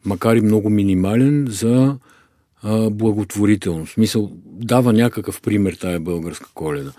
макар 0.06 0.36
и 0.36 0.42
много 0.42 0.70
минимален, 0.70 1.48
за 1.50 1.96
а, 2.64 2.90
благотворителност. 2.90 3.94
Смисъл, 3.94 4.32
дава 4.46 4.94
някакъв 4.94 5.42
пример 5.42 5.74
тая 5.74 6.00
българска 6.00 6.50
коледа. 6.54 6.92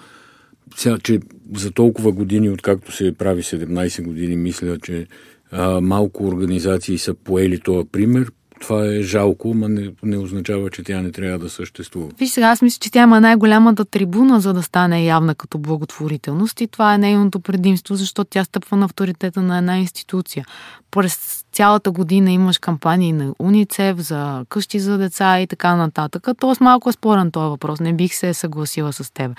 Сега, 0.76 0.98
че 0.98 1.20
за 1.54 1.70
толкова 1.70 2.12
години, 2.12 2.50
откакто 2.50 2.92
се 2.92 3.14
прави 3.14 3.42
17 3.42 4.02
години, 4.02 4.36
мисля, 4.36 4.78
че 4.78 5.06
а, 5.50 5.80
малко 5.80 6.26
организации 6.26 6.98
са 6.98 7.14
поели 7.14 7.60
този 7.60 7.88
пример 7.88 8.30
това 8.60 8.86
е 8.86 9.02
жалко, 9.02 9.54
но 9.54 9.68
не, 9.68 9.90
не 10.02 10.16
означава, 10.16 10.70
че 10.70 10.82
тя 10.82 11.02
не 11.02 11.12
трябва 11.12 11.38
да 11.38 11.50
съществува. 11.50 12.08
Виж 12.18 12.30
сега, 12.30 12.46
аз 12.46 12.62
мисля, 12.62 12.78
че 12.80 12.90
тя 12.90 13.02
има 13.02 13.20
най-голямата 13.20 13.84
трибуна, 13.84 14.40
за 14.40 14.52
да 14.52 14.62
стане 14.62 15.04
явна 15.04 15.34
като 15.34 15.58
благотворителност 15.58 16.60
и 16.60 16.66
това 16.66 16.94
е 16.94 16.98
нейното 16.98 17.40
предимство, 17.40 17.94
защото 17.94 18.30
тя 18.30 18.44
стъпва 18.44 18.76
на 18.76 18.84
авторитета 18.84 19.42
на 19.42 19.58
една 19.58 19.78
институция. 19.78 20.46
През 20.90 21.37
цялата 21.58 21.90
година 21.90 22.30
имаш 22.30 22.58
кампании 22.58 23.12
на 23.12 23.34
УНИЦЕФ 23.38 23.96
за 23.96 24.44
къщи 24.48 24.80
за 24.80 24.98
деца 24.98 25.40
и 25.40 25.46
така 25.46 25.76
нататък. 25.76 26.28
Тоест 26.40 26.60
малко 26.60 26.88
е 26.88 26.92
спорен 26.92 27.30
този 27.30 27.50
въпрос. 27.50 27.80
Не 27.80 27.92
бих 27.92 28.14
се 28.14 28.34
съгласила 28.34 28.92
с 28.92 29.12
теб. 29.14 29.32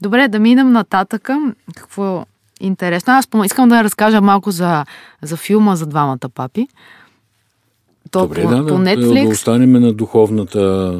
Добре, 0.00 0.28
да 0.28 0.38
минем 0.38 0.72
нататъка. 0.72 1.52
Какво 1.76 2.20
е 2.20 2.24
интересно? 2.60 3.12
Аз 3.12 3.28
искам 3.44 3.68
да 3.68 3.84
разкажа 3.84 4.20
малко 4.20 4.50
за, 4.50 4.84
за 5.22 5.36
филма 5.36 5.76
за 5.76 5.86
двамата 5.86 6.28
папи. 6.34 6.68
То 8.10 8.20
Добре, 8.20 8.42
по, 8.42 8.48
да, 8.48 8.66
по 8.66 8.74
Netflix. 8.74 9.24
Да 9.24 9.28
останем 9.28 9.72
на 9.72 9.92
духовната 9.92 10.94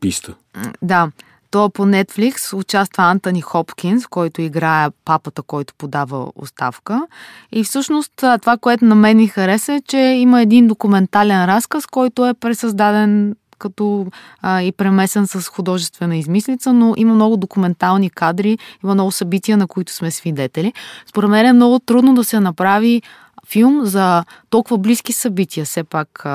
писта. 0.00 0.34
Да. 0.82 1.10
То 1.50 1.70
по 1.70 1.86
Netflix 1.86 2.56
участва 2.56 3.04
Антони 3.04 3.40
Хопкинс, 3.40 4.06
който 4.06 4.42
играе 4.42 4.88
папата, 5.04 5.42
който 5.42 5.74
подава 5.78 6.26
оставка. 6.36 7.06
И 7.52 7.64
всъщност 7.64 8.12
това, 8.16 8.56
което 8.60 8.84
на 8.84 8.94
мен 8.94 9.16
ми 9.16 9.28
хареса 9.28 9.74
е, 9.74 9.80
че 9.80 9.98
има 9.98 10.42
един 10.42 10.66
документален 10.66 11.44
разказ, 11.44 11.86
който 11.86 12.26
е 12.26 12.34
пресъздаден 12.34 13.34
като 13.58 14.06
а, 14.42 14.62
и 14.62 14.72
премесен 14.72 15.26
с 15.26 15.48
художествена 15.48 16.16
измислица, 16.16 16.72
но 16.72 16.94
има 16.96 17.14
много 17.14 17.36
документални 17.36 18.10
кадри, 18.10 18.58
има 18.84 18.94
много 18.94 19.12
събития, 19.12 19.56
на 19.56 19.66
които 19.66 19.92
сме 19.92 20.10
свидетели. 20.10 20.72
Според 21.06 21.30
мен 21.30 21.46
е 21.46 21.52
много 21.52 21.78
трудно 21.78 22.14
да 22.14 22.24
се 22.24 22.40
направи 22.40 23.02
филм 23.48 23.80
за 23.84 24.24
толкова 24.50 24.78
близки 24.78 25.12
събития. 25.12 25.64
Все 25.64 25.84
пак 25.84 26.26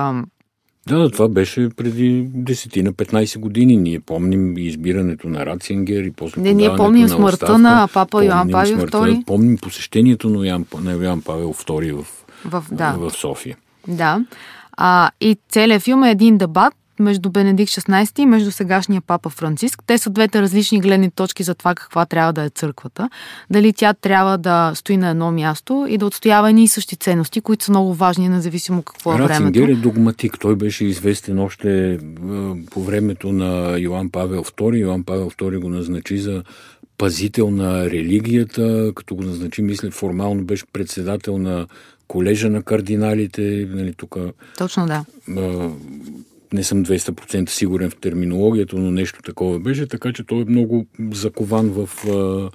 да, 0.88 1.10
това 1.10 1.28
беше 1.30 1.70
преди 1.70 2.28
10 2.28 2.82
на 2.82 2.94
15 2.94 3.40
години. 3.40 3.78
Ние 3.78 4.00
помним 4.00 4.58
избирането 4.58 5.28
на 5.28 5.46
Рацингер 5.46 6.04
и 6.04 6.12
после 6.12 6.42
Не, 6.42 6.54
ние 6.54 6.76
помним 6.76 7.02
на 7.02 7.10
смъртта 7.10 7.46
оставка, 7.46 7.58
на 7.58 7.88
папа 7.94 8.26
Йоан 8.26 8.50
Павел 8.52 8.78
II. 8.78 9.26
Помним 9.26 9.58
посещението 9.58 10.30
на 10.30 10.48
Йоан, 10.48 10.66
на 10.82 10.92
Йоан 10.92 11.22
Павел 11.22 11.54
II 11.54 11.94
в, 11.94 12.26
в, 12.46 12.64
да. 12.72 12.92
в 12.92 13.12
София. 13.12 13.58
Да. 13.88 14.26
А, 14.78 15.12
и 15.22 15.38
целият 15.50 15.84
филм 15.84 16.04
е 16.04 16.12
един 16.12 16.38
дебат 16.38 16.74
между 17.00 17.30
Бенедикт 17.30 17.72
16 17.72 18.20
и 18.20 18.26
между 18.26 18.52
сегашния 18.52 19.02
папа 19.02 19.30
Франциск. 19.30 19.84
Те 19.88 19.98
са 19.98 20.10
двете 20.10 20.42
различни 20.42 20.80
гледни 20.80 21.12
точки 21.12 21.44
за 21.44 21.56
това 21.56 21.76
каква 21.76 22.06
трябва 22.06 22.34
да 22.34 22.44
е 22.44 22.50
църквата. 22.50 23.10
Дали 23.50 23.74
тя 23.74 23.94
трябва 23.94 24.38
да 24.38 24.72
стои 24.76 24.98
на 24.98 25.10
едно 25.10 25.32
място 25.32 25.86
и 25.90 25.98
да 25.98 26.06
отстоява 26.06 26.50
едни 26.50 26.64
и 26.64 26.68
същи 26.68 26.96
ценности, 26.96 27.42
които 27.42 27.66
са 27.66 27.72
много 27.72 27.94
важни, 27.94 28.30
независимо 28.30 28.82
какво 28.82 29.14
е 29.14 29.16
времето. 29.16 29.34
Ратцингер 29.34 29.68
е 29.68 29.76
догматик. 29.76 30.40
Той 30.40 30.56
беше 30.56 30.86
известен 30.86 31.40
още 31.40 32.00
по 32.72 32.84
времето 32.84 33.32
на 33.32 33.80
Йоан 33.80 34.10
Павел 34.10 34.44
II. 34.44 34.78
Йоан 34.78 35.04
Павел 35.04 35.30
II 35.30 35.60
го 35.60 35.70
назначи 35.70 36.18
за 36.18 36.44
пазител 36.98 37.52
на 37.52 37.86
религията, 37.86 38.92
като 38.96 39.16
го 39.16 39.24
назначи, 39.24 39.62
мисля, 39.62 39.92
формално 39.92 40.44
беше 40.44 40.66
председател 40.74 41.38
на 41.38 41.68
колежа 42.08 42.50
на 42.50 42.64
кардиналите. 42.64 43.68
Нали, 43.70 43.94
тук, 43.94 44.16
Точно 44.58 44.86
да 44.86 45.06
не 46.54 46.64
съм 46.64 46.86
200% 46.86 47.50
сигурен 47.50 47.90
в 47.90 47.96
терминологията, 47.96 48.76
но 48.76 48.92
нещо 48.92 49.22
такова 49.22 49.60
беше, 49.60 49.88
така 49.88 50.14
че 50.14 50.24
той 50.24 50.42
е 50.42 50.46
много 50.46 50.86
закован 51.12 51.70
в 51.70 51.90
на, 52.08 52.50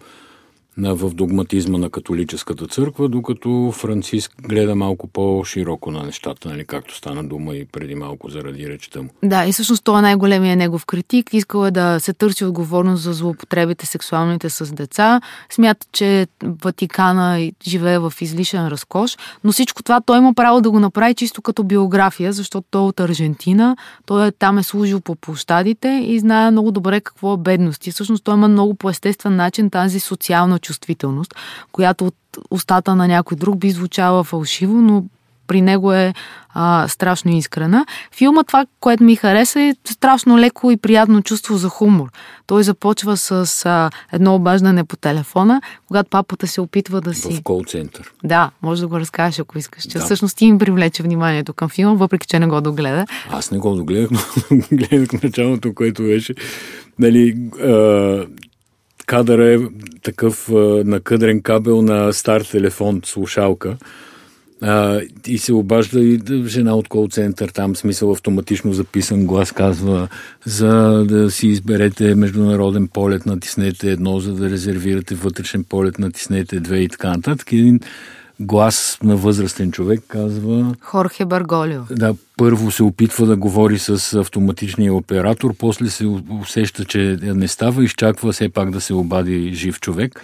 в 0.79 1.15
догматизма 1.15 1.79
на 1.79 1.91
католическата 1.91 2.67
църква, 2.67 3.09
докато 3.09 3.73
Франциск 3.73 4.33
гледа 4.43 4.75
малко 4.75 5.07
по-широко 5.07 5.91
на 5.91 6.03
нещата, 6.03 6.49
нали, 6.49 6.65
както 6.65 6.97
стана 6.97 7.25
дума 7.25 7.57
и 7.57 7.65
преди 7.65 7.95
малко 7.95 8.31
заради 8.31 8.69
речта 8.69 9.03
му. 9.03 9.09
Да, 9.23 9.47
и 9.47 9.53
всъщност 9.53 9.85
това 9.85 9.99
е 9.99 10.03
най-големия 10.03 10.57
негов 10.57 10.87
критик. 10.87 11.35
Искал 11.35 11.67
е 11.67 11.71
да 11.71 12.01
се 12.01 12.13
търси 12.13 12.45
отговорност 12.45 13.03
за 13.03 13.13
злоупотребите 13.13 13.87
сексуалните 13.87 14.51
с 14.51 14.75
деца. 14.75 15.21
Смята, 15.51 15.87
че 15.93 16.27
Ватикана 16.43 17.51
живее 17.67 17.99
в 17.99 18.13
излишен 18.21 18.69
разкош, 18.69 19.17
но 19.45 19.53
всичко 19.53 19.83
това 19.83 20.01
той 20.01 20.19
има 20.19 20.35
право 20.35 20.61
да 20.61 20.71
го 20.71 20.81
направи 20.81 21.15
чисто 21.15 21.43
като 21.43 21.65
биография, 21.65 22.33
защото 22.33 22.67
той 22.71 22.83
е 22.83 22.85
от 22.85 23.01
Аржентина, 23.01 23.77
той 24.07 24.29
е, 24.29 24.33
там 24.33 24.59
е 24.59 24.63
служил 24.63 25.01
по 25.01 25.15
площадите 25.15 26.05
и 26.07 26.19
знае 26.19 26.51
много 26.51 26.71
добре 26.71 27.01
какво 27.01 27.35
е 27.35 27.37
бедност. 27.37 27.87
И 27.87 27.91
всъщност 27.91 28.25
той 28.25 28.35
има 28.35 28.49
много 28.49 28.75
по 28.75 28.91
естествен 28.91 29.37
начин 29.37 29.71
тази 29.71 30.01
социална 30.01 30.59
чувствителност, 30.69 31.35
която 31.73 32.07
от 32.07 32.15
устата 32.51 32.97
на 32.97 33.09
някой 33.09 33.37
друг 33.37 33.59
би 33.59 33.71
звучала 33.71 34.25
фалшиво, 34.25 34.75
но 34.75 35.05
при 35.47 35.61
него 35.61 35.93
е 35.93 36.15
а, 36.55 36.89
страшно 36.89 37.37
искрена. 37.37 37.87
Филма, 38.13 38.45
това, 38.45 38.67
което 38.81 39.05
ми 39.05 39.17
хареса, 39.17 39.61
е 39.61 39.75
страшно 39.85 40.39
леко 40.39 40.71
и 40.71 40.77
приятно 40.77 41.23
чувство 41.23 41.57
за 41.57 41.69
хумор. 41.69 42.09
Той 42.47 42.63
започва 42.63 43.17
с 43.17 43.63
а, 43.67 43.91
едно 44.13 44.35
обаждане 44.35 44.85
по 44.85 44.97
телефона, 44.97 45.61
когато 45.87 46.11
папата 46.11 46.47
се 46.47 46.61
опитва 46.61 47.01
да 47.01 47.15
си... 47.15 47.35
В 47.35 47.43
кол-център. 47.43 48.13
Да, 48.25 48.51
може 48.63 48.81
да 48.81 48.89
го 48.89 49.01
разкажеш, 49.01 49.39
ако 49.39 49.59
искаш. 49.59 49.83
Че 49.83 49.99
да. 49.99 50.05
всъщност 50.05 50.37
ти 50.37 50.47
им 50.47 50.59
привлече 50.59 51.03
вниманието 51.03 51.53
към 51.53 51.69
филма, 51.69 51.95
въпреки 51.95 52.27
че 52.27 52.39
не 52.39 52.47
го 52.47 52.61
догледа. 52.61 53.07
Аз 53.31 53.51
не 53.51 53.59
го 53.59 53.75
догледах, 53.75 54.11
но 54.11 54.21
гледах 54.73 55.23
началото, 55.23 55.75
което 55.75 56.03
беше 56.03 56.35
нали, 56.99 57.37
а, 57.61 58.27
кадър 59.09 59.39
е 59.39 59.59
такъв 60.03 60.49
накъдрен 60.85 61.43
кабел 61.43 61.83
на 61.83 62.13
стар 62.13 62.41
телефон, 62.41 63.01
слушалка. 63.05 63.77
А, 64.61 65.01
и 65.27 65.39
се 65.39 65.53
обажда 65.53 66.01
и 66.01 66.21
жена 66.47 66.75
от 66.77 66.89
кол-център, 66.89 67.49
там 67.49 67.77
смисъл 67.77 68.13
автоматично 68.13 68.73
записан 68.73 69.27
глас 69.27 69.53
казва 69.53 70.09
за 70.45 71.05
да 71.09 71.31
си 71.31 71.49
изберете 71.49 72.15
международен 72.15 72.89
полет, 72.89 73.27
натиснете 73.27 73.91
едно, 73.91 74.21
за 74.21 74.35
да 74.35 74.51
резервирате 74.51 75.15
вътрешен 75.15 75.65
полет, 75.65 75.99
натиснете 75.99 76.61
две 76.61 76.79
и 76.79 76.89
така 76.89 77.09
нататък. 77.09 77.53
Един 77.53 77.81
глас 78.41 78.99
на 79.03 79.17
възрастен 79.17 79.73
човек 79.73 80.01
казва... 80.09 80.75
Хорхе 80.81 81.25
Барголио. 81.25 81.83
Да, 81.91 82.15
първо 82.37 82.71
се 82.71 82.83
опитва 82.83 83.27
да 83.27 83.37
говори 83.37 83.79
с 83.79 84.15
автоматичния 84.21 84.95
оператор, 84.95 85.55
после 85.59 85.91
се 85.91 86.07
усеща, 86.41 86.85
че 86.85 87.19
не 87.23 87.49
става, 87.49 87.85
изчаква 87.85 88.33
все 88.33 88.49
пак 88.49 88.71
да 88.71 88.81
се 88.81 88.95
обади 88.95 89.55
жив 89.55 89.81
човек 89.81 90.23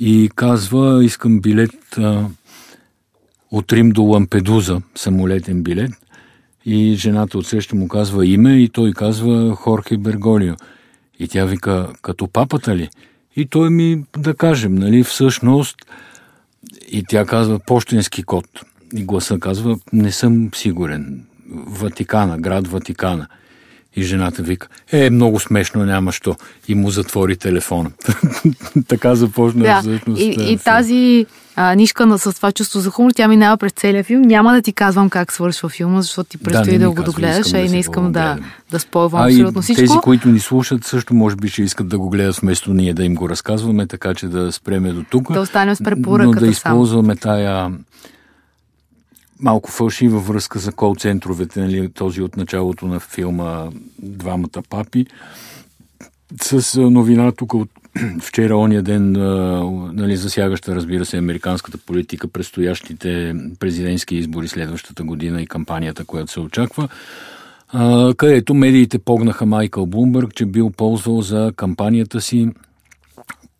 и 0.00 0.30
казва, 0.34 1.04
искам 1.04 1.40
билет 1.40 1.98
а, 1.98 2.26
от 3.50 3.72
Рим 3.72 3.90
до 3.90 4.02
Лампедуза, 4.02 4.80
самолетен 4.94 5.62
билет. 5.62 5.90
И 6.64 6.94
жената 6.94 7.38
отсреща 7.38 7.76
му 7.76 7.88
казва 7.88 8.26
име 8.26 8.52
и 8.52 8.68
той 8.68 8.92
казва 8.92 9.54
Хорхе 9.56 9.96
Берголио. 9.96 10.54
И 11.18 11.28
тя 11.28 11.44
вика, 11.44 11.88
като 12.02 12.28
папата 12.28 12.76
ли? 12.76 12.88
И 13.36 13.46
той 13.46 13.70
ми, 13.70 14.04
да 14.18 14.34
кажем, 14.34 14.74
нали, 14.74 15.04
всъщност, 15.04 15.76
и 16.88 17.04
тя 17.08 17.24
казва, 17.24 17.58
почтенски 17.58 18.22
код. 18.22 18.46
И 18.96 19.04
гласа 19.04 19.38
казва, 19.38 19.78
не 19.92 20.12
съм 20.12 20.50
сигурен. 20.54 21.24
Ватикана, 21.50 22.38
град 22.38 22.68
Ватикана. 22.68 23.26
И 23.96 24.02
жената 24.02 24.42
вика, 24.42 24.68
е, 24.92 25.10
много 25.10 25.40
смешно, 25.40 25.84
няма 25.84 26.12
що. 26.12 26.36
И 26.68 26.74
му 26.74 26.90
затвори 26.90 27.36
телефона. 27.36 27.90
така 28.88 29.14
започна 29.14 29.62
да. 29.62 29.80
всъщност. 29.80 30.22
И, 30.22 30.52
и 30.52 30.58
тази 30.58 31.26
а, 31.62 31.74
нишка 31.74 32.06
на, 32.06 32.18
с 32.18 32.32
това 32.34 32.52
чувство 32.52 32.80
за 32.80 32.90
хумор, 32.90 33.10
тя 33.10 33.28
минава 33.28 33.56
през 33.56 33.72
целия 33.72 34.04
филм. 34.04 34.22
Няма 34.22 34.52
да 34.52 34.62
ти 34.62 34.72
казвам 34.72 35.10
как 35.10 35.32
свършва 35.32 35.68
филма, 35.68 36.02
защото 36.02 36.30
ти 36.30 36.38
предстои 36.38 36.78
да, 36.78 36.84
да 36.84 36.90
го 36.90 37.02
догледаш, 37.02 37.52
а 37.52 37.58
и 37.58 37.68
не 37.68 37.78
искам 37.78 38.12
да, 38.12 38.38
да 38.70 38.78
спойвам 38.78 39.22
абсолютно 39.22 39.62
всичко. 39.62 39.80
Тези, 39.80 39.98
които 40.02 40.28
ни 40.28 40.40
слушат, 40.40 40.84
също 40.84 41.14
може 41.14 41.36
би 41.36 41.48
ще 41.48 41.62
искат 41.62 41.88
да 41.88 41.98
го 41.98 42.10
гледат 42.10 42.36
вместо 42.36 42.74
ние 42.74 42.94
да 42.94 43.04
им 43.04 43.14
го 43.14 43.28
разказваме, 43.28 43.86
така 43.86 44.14
че 44.14 44.28
да 44.28 44.52
спреме 44.52 44.92
до 44.92 45.04
тук. 45.10 45.32
Да 45.32 45.40
останем 45.40 45.74
с 45.74 45.84
препоръката 45.84 46.40
Но 46.40 46.40
да 46.40 46.46
използваме 46.46 47.16
тая 47.16 47.70
малко 49.40 49.70
фалшива 49.70 50.18
връзка 50.18 50.58
за 50.58 50.72
кол-центровете, 50.72 51.60
нали, 51.60 51.88
този 51.88 52.22
от 52.22 52.36
началото 52.36 52.86
на 52.86 53.00
филма 53.00 53.68
Двамата 54.02 54.62
папи. 54.70 55.06
С 56.42 56.80
новина 56.80 57.32
тук 57.32 57.54
от 57.54 57.70
вчера, 58.20 58.56
ония 58.56 58.82
ден, 58.82 59.12
нали, 59.94 60.16
засягаща, 60.16 60.74
разбира 60.74 61.04
се, 61.04 61.16
американската 61.16 61.78
политика, 61.78 62.28
предстоящите 62.28 63.34
президентски 63.60 64.16
избори 64.16 64.48
следващата 64.48 65.02
година 65.02 65.42
и 65.42 65.46
кампанията, 65.46 66.04
която 66.04 66.32
се 66.32 66.40
очаква, 66.40 66.88
където 68.16 68.54
медиите 68.54 68.98
погнаха 68.98 69.46
Майкъл 69.46 69.86
Блумбърг, 69.86 70.34
че 70.34 70.46
бил 70.46 70.70
ползвал 70.70 71.22
за 71.22 71.52
кампанията 71.56 72.20
си 72.20 72.48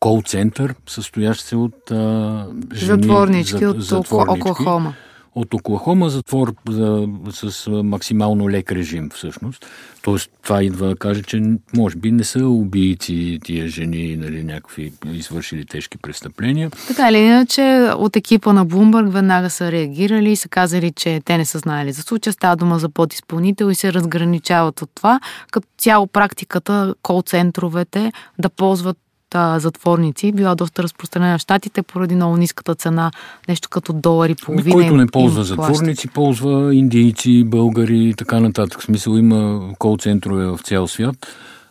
кол-център, 0.00 0.74
състоящ 0.86 1.40
се 1.40 1.56
от 1.56 1.90
а, 1.90 2.46
жени, 2.74 3.02
затворнички 3.02 3.66
от 3.66 3.82
затворнички. 3.82 4.50
Оклахома 4.50 4.94
от 5.34 5.54
Оклахома, 5.54 6.08
затвор 6.08 6.54
за, 6.68 7.08
с 7.30 7.70
максимално 7.70 8.50
лек 8.50 8.72
режим 8.72 9.10
всъщност. 9.14 9.66
Тоест 10.02 10.30
това 10.42 10.62
идва 10.62 10.88
да 10.88 10.96
каже, 10.96 11.22
че 11.22 11.42
може 11.76 11.96
би 11.96 12.12
не 12.12 12.24
са 12.24 12.46
убийци 12.46 13.38
тия 13.44 13.68
жени, 13.68 14.16
нали, 14.16 14.44
някакви 14.44 14.92
извършили 15.12 15.66
тежки 15.66 15.98
престъпления. 15.98 16.70
Така 16.88 17.08
или 17.10 17.18
иначе, 17.18 17.90
от 17.96 18.16
екипа 18.16 18.52
на 18.52 18.64
Блумбърг 18.64 19.12
веднага 19.12 19.50
са 19.50 19.72
реагирали 19.72 20.30
и 20.32 20.36
са 20.36 20.48
казали, 20.48 20.90
че 20.90 21.20
те 21.24 21.38
не 21.38 21.44
са 21.44 21.58
знаели 21.58 21.92
за 21.92 22.02
случая, 22.02 22.32
става 22.32 22.56
дума 22.56 22.78
за 22.78 22.88
подизпълнител 22.88 23.70
и 23.70 23.74
се 23.74 23.92
разграничават 23.92 24.82
от 24.82 24.90
това. 24.94 25.20
Като 25.50 25.68
цяло 25.78 26.06
практиката, 26.06 26.94
кол-центровете 27.02 28.12
да 28.38 28.48
ползват 28.48 28.96
а, 29.34 29.58
затворници 29.58 30.32
била 30.32 30.54
доста 30.54 30.82
разпространена 30.82 31.38
в 31.38 31.40
Штатите 31.40 31.82
поради 31.82 32.14
много 32.14 32.36
ниската 32.36 32.74
цена, 32.74 33.10
нещо 33.48 33.68
като 33.68 33.92
долари 33.92 34.34
половина. 34.34 34.74
Който 34.74 34.96
не 34.96 35.06
ползва 35.06 35.44
затворници, 35.44 36.08
ползва 36.08 36.74
индийци, 36.74 37.44
българи 37.44 38.08
и 38.08 38.14
така 38.14 38.40
нататък. 38.40 38.80
В 38.80 38.84
смисъл 38.84 39.12
има 39.12 39.60
кол-центрове 39.78 40.44
в 40.44 40.58
цял 40.62 40.88
свят. 40.88 41.16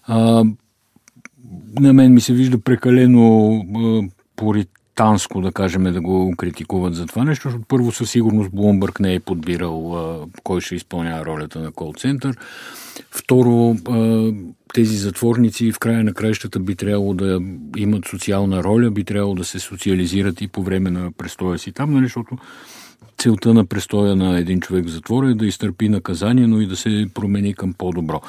А, 0.03 0.43
на 1.79 1.93
мен 1.93 2.13
ми 2.13 2.21
се 2.21 2.33
вижда 2.33 2.59
прекалено 2.59 3.55
а, 3.75 4.01
пуританско, 4.99 5.41
да 5.41 5.51
кажем, 5.51 5.83
да 5.83 6.01
го 6.01 6.33
критикуват 6.37 6.95
за 6.95 7.05
това 7.05 7.23
нещо, 7.23 7.49
защото 7.49 7.65
първо 7.67 7.91
със 7.91 8.11
сигурност 8.11 8.51
Блумбърг 8.51 8.99
не 8.99 9.13
е 9.13 9.19
подбирал 9.19 9.97
а, 9.97 10.25
кой 10.43 10.61
ще 10.61 10.75
изпълнява 10.75 11.25
ролята 11.25 11.59
на 11.59 11.71
кол-център. 11.71 12.37
Второ, 13.11 13.75
а, 13.89 14.31
тези 14.73 14.97
затворници 14.97 15.71
в 15.71 15.79
края 15.79 16.03
на 16.03 16.13
краищата 16.13 16.59
би 16.59 16.75
трябвало 16.75 17.13
да 17.13 17.39
имат 17.77 18.05
социална 18.05 18.63
роля, 18.63 18.91
би 18.91 19.03
трябвало 19.03 19.35
да 19.35 19.43
се 19.43 19.59
социализират 19.59 20.41
и 20.41 20.47
по 20.47 20.63
време 20.63 20.91
на 20.91 21.11
престоя 21.11 21.59
си 21.59 21.71
там, 21.71 21.93
нали, 21.93 22.05
защото 22.05 22.37
целта 23.17 23.53
на 23.53 23.65
престоя 23.65 24.15
на 24.15 24.39
един 24.39 24.59
човек 24.59 24.85
в 24.85 24.91
затвора 24.91 25.29
е 25.29 25.33
да 25.33 25.45
изтърпи 25.45 25.89
наказание, 25.89 26.47
но 26.47 26.61
и 26.61 26.67
да 26.67 26.75
се 26.75 27.07
промени 27.13 27.53
към 27.53 27.73
по-добро. 27.73 28.21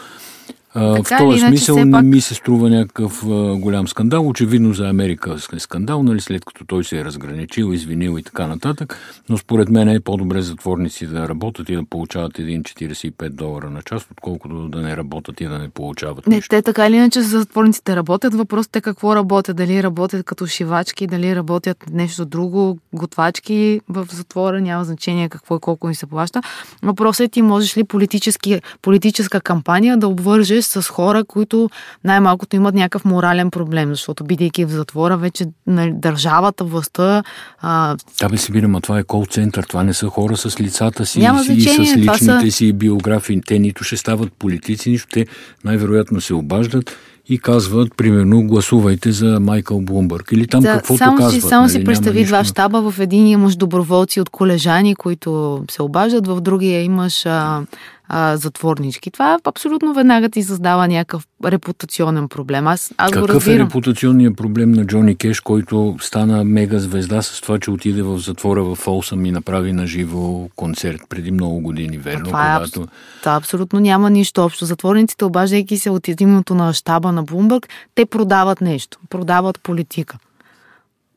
Така, 0.72 1.16
в 1.16 1.18
този 1.18 1.40
смисъл 1.40 1.76
пак... 1.76 1.86
не 1.86 2.02
ми 2.02 2.20
се 2.20 2.34
струва 2.34 2.70
някакъв 2.70 3.24
а, 3.24 3.56
голям 3.56 3.88
скандал. 3.88 4.28
Очевидно 4.28 4.74
за 4.74 4.88
Америка 4.88 5.36
е 5.56 5.58
скандал, 5.58 6.02
нали, 6.02 6.20
след 6.20 6.44
като 6.44 6.64
той 6.64 6.84
се 6.84 6.98
е 6.98 7.04
разграничил, 7.04 7.72
извинил 7.72 8.18
и 8.18 8.22
така 8.22 8.46
нататък. 8.46 8.98
Но 9.28 9.38
според 9.38 9.68
мен 9.68 9.88
е 9.88 10.00
по-добре 10.00 10.42
затворници 10.42 11.06
да 11.06 11.28
работят 11.28 11.68
и 11.68 11.74
да 11.74 11.84
получават 11.90 12.32
1,45 12.32 13.28
долара 13.28 13.70
на 13.70 13.82
час, 13.82 14.06
отколкото 14.10 14.68
да 14.68 14.80
не 14.80 14.96
работят 14.96 15.40
и 15.40 15.46
да 15.46 15.58
не 15.58 15.68
получават 15.68 16.26
не, 16.26 16.40
Те 16.40 16.62
така 16.62 16.86
или 16.86 16.96
иначе 16.96 17.20
затворниците 17.20 17.96
работят. 17.96 18.34
Въпросът 18.34 18.76
е 18.76 18.80
какво 18.80 19.16
работят. 19.16 19.56
Дали 19.56 19.82
работят 19.82 20.26
като 20.26 20.46
шивачки, 20.46 21.06
дали 21.06 21.36
работят 21.36 21.84
нещо 21.92 22.24
друго, 22.24 22.78
готвачки 22.92 23.80
в 23.88 24.06
затвора. 24.12 24.60
Няма 24.60 24.84
значение 24.84 25.28
какво 25.28 25.56
и 25.56 25.60
колко 25.60 25.88
ни 25.88 25.94
се 25.94 26.06
плаща. 26.06 26.42
Въпросът 26.82 27.24
е 27.26 27.28
ти 27.28 27.42
можеш 27.42 27.76
ли 27.76 27.84
политически, 27.84 28.60
политическа 28.82 29.40
кампания 29.40 29.96
да 29.96 30.08
обвърже 30.60 30.82
с 30.82 30.88
хора, 30.88 31.24
които 31.24 31.70
най-малкото 32.04 32.56
имат 32.56 32.74
някакъв 32.74 33.04
морален 33.04 33.50
проблем, 33.50 33.88
защото 33.88 34.24
бидейки 34.24 34.64
в 34.64 34.70
затвора, 34.70 35.16
вече 35.16 35.46
нали, 35.66 35.92
държавата, 35.94 36.64
властта... 36.64 37.22
А... 37.60 37.96
Да, 38.20 38.28
бе 38.28 38.36
си 38.36 38.52
бидем, 38.52 38.74
това 38.82 38.98
е 38.98 39.02
кол-център, 39.02 39.64
това 39.64 39.82
не 39.82 39.94
са 39.94 40.06
хора 40.06 40.36
с 40.36 40.60
лицата 40.60 41.06
си 41.06 41.20
Няма 41.20 41.40
и, 41.48 41.52
и 41.52 41.60
с 41.60 41.78
личните 41.78 42.24
са... 42.24 42.50
си 42.50 42.72
биографии. 42.72 43.40
Те 43.46 43.58
нито 43.58 43.84
ще 43.84 43.96
стават 43.96 44.32
политици, 44.32 44.90
нищо. 44.90 45.08
Те 45.12 45.26
най-вероятно 45.64 46.20
се 46.20 46.34
обаждат 46.34 46.96
и 47.28 47.38
казват, 47.38 47.96
примерно, 47.96 48.42
гласувайте 48.42 49.12
за 49.12 49.40
Майкъл 49.40 49.80
Блумбърг. 49.80 50.32
Или 50.32 50.46
там 50.46 50.60
да, 50.60 50.72
каквото 50.72 50.98
само 50.98 51.16
казват. 51.16 51.42
Си, 51.42 51.48
само 51.48 51.62
нали, 51.62 51.72
си 51.72 51.84
представи 51.84 52.24
два 52.24 52.44
щаба. 52.44 52.90
В 52.90 53.00
един 53.00 53.26
имаш 53.26 53.56
доброволци 53.56 54.20
от 54.20 54.30
колежани, 54.30 54.94
които 54.94 55.62
се 55.70 55.82
обаждат, 55.82 56.26
в 56.26 56.40
другия 56.40 56.82
имаш 56.82 57.26
а, 57.26 57.62
а, 58.12 58.36
затворнички. 58.36 59.10
Това 59.10 59.38
абсолютно 59.44 59.94
веднага 59.94 60.28
ти 60.28 60.42
създава 60.42 60.88
някакъв 60.88 61.26
репутационен 61.44 62.28
проблем. 62.28 62.66
Аз, 62.66 62.94
аз 62.96 63.10
Какъв 63.10 63.26
го 63.26 63.34
разбирам. 63.34 63.60
е 63.60 63.64
репутационният 63.64 64.36
проблем 64.36 64.72
на 64.72 64.86
Джони 64.86 65.16
Кеш, 65.16 65.40
който 65.40 65.96
стана 66.00 66.44
мега 66.44 66.78
звезда 66.78 67.22
с 67.22 67.40
това, 67.40 67.58
че 67.58 67.70
отиде 67.70 68.02
в 68.02 68.18
затвора 68.18 68.64
в 68.64 68.74
Фолсъм 68.76 69.24
и 69.24 69.30
направи 69.30 69.72
на 69.72 69.86
живо 69.86 70.48
концерт 70.56 71.00
преди 71.08 71.30
много 71.30 71.60
години, 71.60 71.98
верно? 71.98 72.24
Това, 72.24 72.54
е 72.54 72.58
когато... 72.58 72.86
това 73.18 73.36
абсолютно 73.36 73.80
няма 73.80 74.10
нищо 74.10 74.44
общо. 74.44 74.64
Затворниците, 74.64 75.24
обаждайки 75.24 75.78
се 75.78 75.90
от 75.90 76.08
името 76.08 76.54
на 76.54 76.72
щаба 76.72 77.12
на 77.12 77.22
Блумбърг, 77.22 77.68
те 77.94 78.06
продават 78.06 78.60
нещо. 78.60 78.98
Продават 79.10 79.60
политика. 79.62 80.18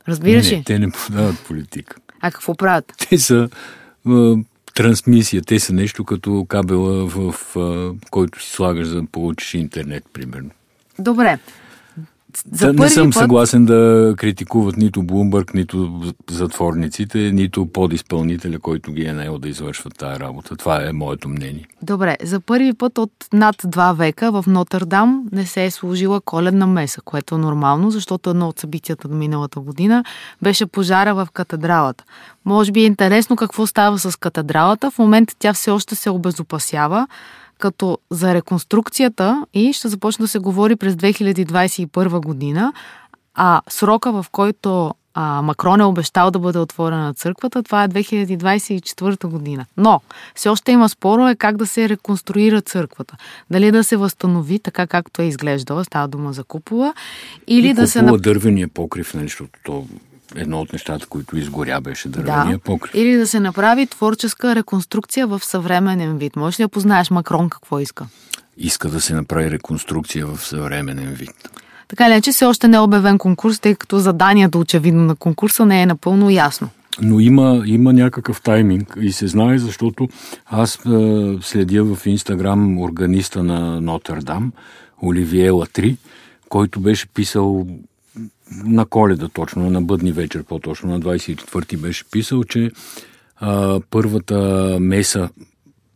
Разбираш 0.07 0.51
ли? 0.51 0.63
те 0.65 0.79
не 0.79 0.91
продават 0.91 1.39
политика. 1.47 1.95
А 2.21 2.31
какво 2.31 2.55
правят? 2.55 2.93
Те 3.09 3.17
са 3.17 3.49
трансмисия. 4.73 5.41
Те 5.41 5.59
са 5.59 5.73
нещо 5.73 6.03
като 6.03 6.45
кабела, 6.49 7.05
в, 7.05 7.31
в 7.55 7.95
който 8.11 8.41
си 8.41 8.51
слагаш 8.51 8.87
за 8.87 9.01
да 9.01 9.07
получиш 9.11 9.53
интернет, 9.53 10.03
примерно. 10.13 10.49
Добре. 10.99 11.39
За 12.51 12.73
да, 12.73 12.83
не 12.83 12.89
съм 12.89 13.07
път... 13.07 13.13
съгласен 13.13 13.65
да 13.65 14.13
критикуват 14.17 14.77
нито 14.77 15.03
Блумбърг, 15.03 15.53
нито 15.53 16.01
затворниците, 16.31 17.17
нито 17.17 17.65
подизпълнителя, 17.65 18.59
който 18.59 18.91
ги 18.91 19.05
е 19.05 19.13
наел 19.13 19.37
да 19.37 19.49
извършват 19.49 19.97
тази 19.97 20.19
работа. 20.19 20.55
Това 20.55 20.87
е 20.87 20.91
моето 20.91 21.29
мнение. 21.29 21.67
Добре, 21.81 22.17
за 22.23 22.39
първи 22.39 22.73
път 22.73 22.97
от 22.97 23.11
над 23.33 23.55
два 23.65 23.93
века 23.93 24.31
в 24.31 24.45
Нотърдам 24.47 25.23
не 25.31 25.45
се 25.45 25.65
е 25.65 25.71
служила 25.71 26.21
коледна 26.21 26.67
меса, 26.67 27.01
което 27.01 27.35
е 27.35 27.37
нормално, 27.37 27.91
защото 27.91 28.29
едно 28.29 28.47
от 28.47 28.59
събитията 28.59 29.07
от 29.07 29.13
миналата 29.13 29.59
година 29.59 30.03
беше 30.41 30.65
пожара 30.65 31.15
в 31.15 31.27
катедралата. 31.33 32.03
Може 32.45 32.71
би 32.71 32.81
е 32.81 32.85
интересно 32.85 33.35
какво 33.35 33.67
става 33.67 33.99
с 33.99 34.19
катедралата. 34.19 34.91
В 34.91 34.99
момента 34.99 35.35
тя 35.39 35.53
все 35.53 35.71
още 35.71 35.95
се 35.95 36.09
обезопасява 36.09 37.07
като 37.63 37.97
за 38.11 38.33
реконструкцията 38.33 39.45
и 39.53 39.73
ще 39.73 39.87
започне 39.87 40.23
да 40.23 40.27
се 40.27 40.39
говори 40.39 40.75
през 40.75 40.93
2021 40.93 42.25
година, 42.25 42.73
а 43.35 43.61
срока 43.69 44.11
в 44.11 44.25
който 44.31 44.93
а, 45.13 45.41
Макрон 45.41 45.79
е 45.79 45.83
обещал 45.83 46.31
да 46.31 46.39
бъде 46.39 46.59
отворена 46.59 47.13
църквата, 47.13 47.63
това 47.63 47.83
е 47.83 47.89
2024 47.89 49.27
година. 49.27 49.65
Но 49.77 50.01
все 50.35 50.49
още 50.49 50.71
има 50.71 50.89
спорове 50.89 51.35
как 51.35 51.57
да 51.57 51.67
се 51.67 51.89
реконструира 51.89 52.61
църквата. 52.61 53.17
Дали 53.51 53.71
да 53.71 53.83
се 53.83 53.97
възстанови 53.97 54.59
така 54.59 54.87
както 54.87 55.21
е 55.21 55.25
изглеждала, 55.25 55.85
става 55.85 56.07
дума 56.07 56.33
за 56.33 56.43
купола, 56.43 56.93
или 57.47 57.67
и 57.67 57.73
да 57.73 57.87
се... 57.87 58.01
дървения 58.01 58.67
покрив, 58.67 59.13
нали, 59.13 59.25
защото 59.25 59.59
то 59.63 59.85
едно 60.35 60.61
от 60.61 60.73
нещата, 60.73 61.07
които 61.07 61.37
изгоря, 61.37 61.81
беше 61.81 62.09
дървения 62.09 62.57
да. 62.57 62.59
покрив. 62.59 62.93
Или 62.95 63.15
да 63.15 63.27
се 63.27 63.39
направи 63.39 63.87
творческа 63.87 64.55
реконструкция 64.55 65.27
в 65.27 65.45
съвременен 65.45 66.17
вид. 66.17 66.35
Можеш 66.35 66.59
ли 66.59 66.63
да 66.63 66.69
познаеш 66.69 67.09
Макрон 67.09 67.49
какво 67.49 67.79
иска? 67.79 68.05
Иска 68.57 68.89
да 68.89 69.01
се 69.01 69.13
направи 69.13 69.51
реконструкция 69.51 70.27
в 70.27 70.45
съвременен 70.45 71.13
вид. 71.13 71.49
Така 71.87 72.09
ли, 72.09 72.21
че 72.21 72.31
все 72.31 72.45
още 72.45 72.67
не 72.67 72.77
е 72.77 72.79
обявен 72.79 73.17
конкурс, 73.17 73.59
тъй 73.59 73.75
като 73.75 73.99
заданието 73.99 74.59
очевидно 74.59 75.03
на 75.03 75.15
конкурса 75.15 75.65
не 75.65 75.81
е 75.81 75.85
напълно 75.85 76.29
ясно. 76.29 76.69
Но 77.01 77.19
има, 77.19 77.63
има 77.65 77.93
някакъв 77.93 78.41
тайминг 78.41 78.97
и 79.01 79.11
се 79.11 79.27
знае, 79.27 79.57
защото 79.57 80.07
аз 80.45 80.75
е, 80.75 80.79
следя 81.41 81.83
в 81.83 82.05
Инстаграм 82.05 82.79
органиста 82.79 83.43
на 83.43 83.81
Нотърдам, 83.81 84.51
Оливие 85.03 85.49
Латри, 85.49 85.97
който 86.49 86.79
беше 86.79 87.07
писал 87.07 87.67
на 88.51 88.85
коледа 88.85 89.29
точно, 89.29 89.69
на 89.69 89.81
бъдни 89.81 90.11
вечер 90.11 90.43
по-точно, 90.43 90.89
на 90.89 90.99
24-ти 90.99 91.77
беше 91.77 92.03
писал, 92.11 92.43
че 92.43 92.71
а, 93.35 93.79
първата 93.89 94.77
меса 94.79 95.29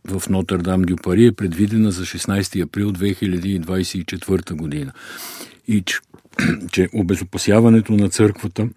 в 0.07 0.29
Нотърдам 0.29 0.81
Дю 0.81 0.95
Пари 0.95 1.25
е 1.25 1.31
предвидена 1.31 1.91
за 1.91 2.03
16 2.03 2.63
април 2.63 2.91
2024 2.91 4.53
година. 4.53 4.91
И 5.67 5.81
че, 5.81 5.99
че 6.71 6.89
обезопасяването 6.93 7.93
на 7.93 8.09
църквата 8.09 8.67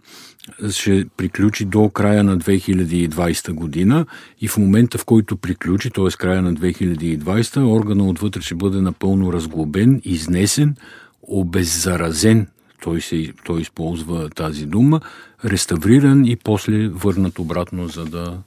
ще 0.70 1.06
приключи 1.16 1.64
до 1.64 1.88
края 1.88 2.24
на 2.24 2.38
2020 2.38 3.52
година 3.52 4.06
и 4.40 4.48
в 4.48 4.58
момента 4.58 4.98
в 4.98 5.04
който 5.04 5.36
приключи, 5.36 5.90
т.е. 5.90 6.16
края 6.18 6.42
на 6.42 6.54
2020, 6.54 7.70
органа 7.70 8.08
отвътре 8.08 8.40
ще 8.40 8.54
бъде 8.54 8.80
напълно 8.80 9.32
разглобен, 9.32 10.00
изнесен, 10.04 10.76
обеззаразен, 11.22 12.46
той, 12.80 13.00
се, 13.00 13.32
той 13.44 13.60
използва 13.60 14.30
тази 14.30 14.66
дума, 14.66 15.00
реставриран 15.44 16.24
и 16.24 16.36
после 16.36 16.88
върнат 16.88 17.38
обратно, 17.38 17.88
за 17.88 18.04
да 18.04 18.38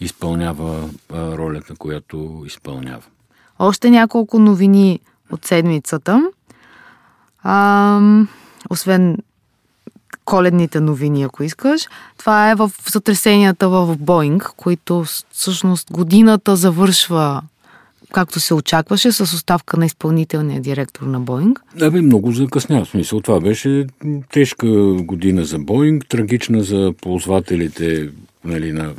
изпълнява 0.00 0.88
ролята, 1.12 1.74
която 1.74 2.42
изпълнява. 2.46 3.02
Още 3.58 3.90
няколко 3.90 4.38
новини 4.38 5.00
от 5.30 5.44
седмицата. 5.44 6.30
А, 7.42 8.00
освен 8.70 9.18
коледните 10.24 10.80
новини, 10.80 11.22
ако 11.22 11.42
искаш. 11.42 11.88
Това 12.18 12.50
е 12.50 12.54
в 12.54 12.70
сътресенията 12.86 13.68
в 13.68 13.96
Боинг, 13.96 14.52
които 14.56 15.04
всъщност 15.32 15.92
годината 15.92 16.56
завършва 16.56 17.42
както 18.12 18.40
се 18.40 18.54
очакваше, 18.54 19.12
с 19.12 19.20
оставка 19.20 19.76
на 19.76 19.86
изпълнителния 19.86 20.60
директор 20.60 21.06
на 21.06 21.20
Боинг? 21.20 21.60
Да, 21.76 21.90
бе, 21.90 22.00
много 22.00 22.32
закъсня. 22.32 22.84
В 22.84 22.88
смисъл, 22.88 23.20
това 23.20 23.40
беше 23.40 23.86
тежка 24.32 24.66
година 24.94 25.44
за 25.44 25.58
Боинг, 25.58 26.06
трагична 26.08 26.62
за 26.62 26.92
ползвателите 27.00 28.08
нали, 28.44 28.72
на 28.72 28.92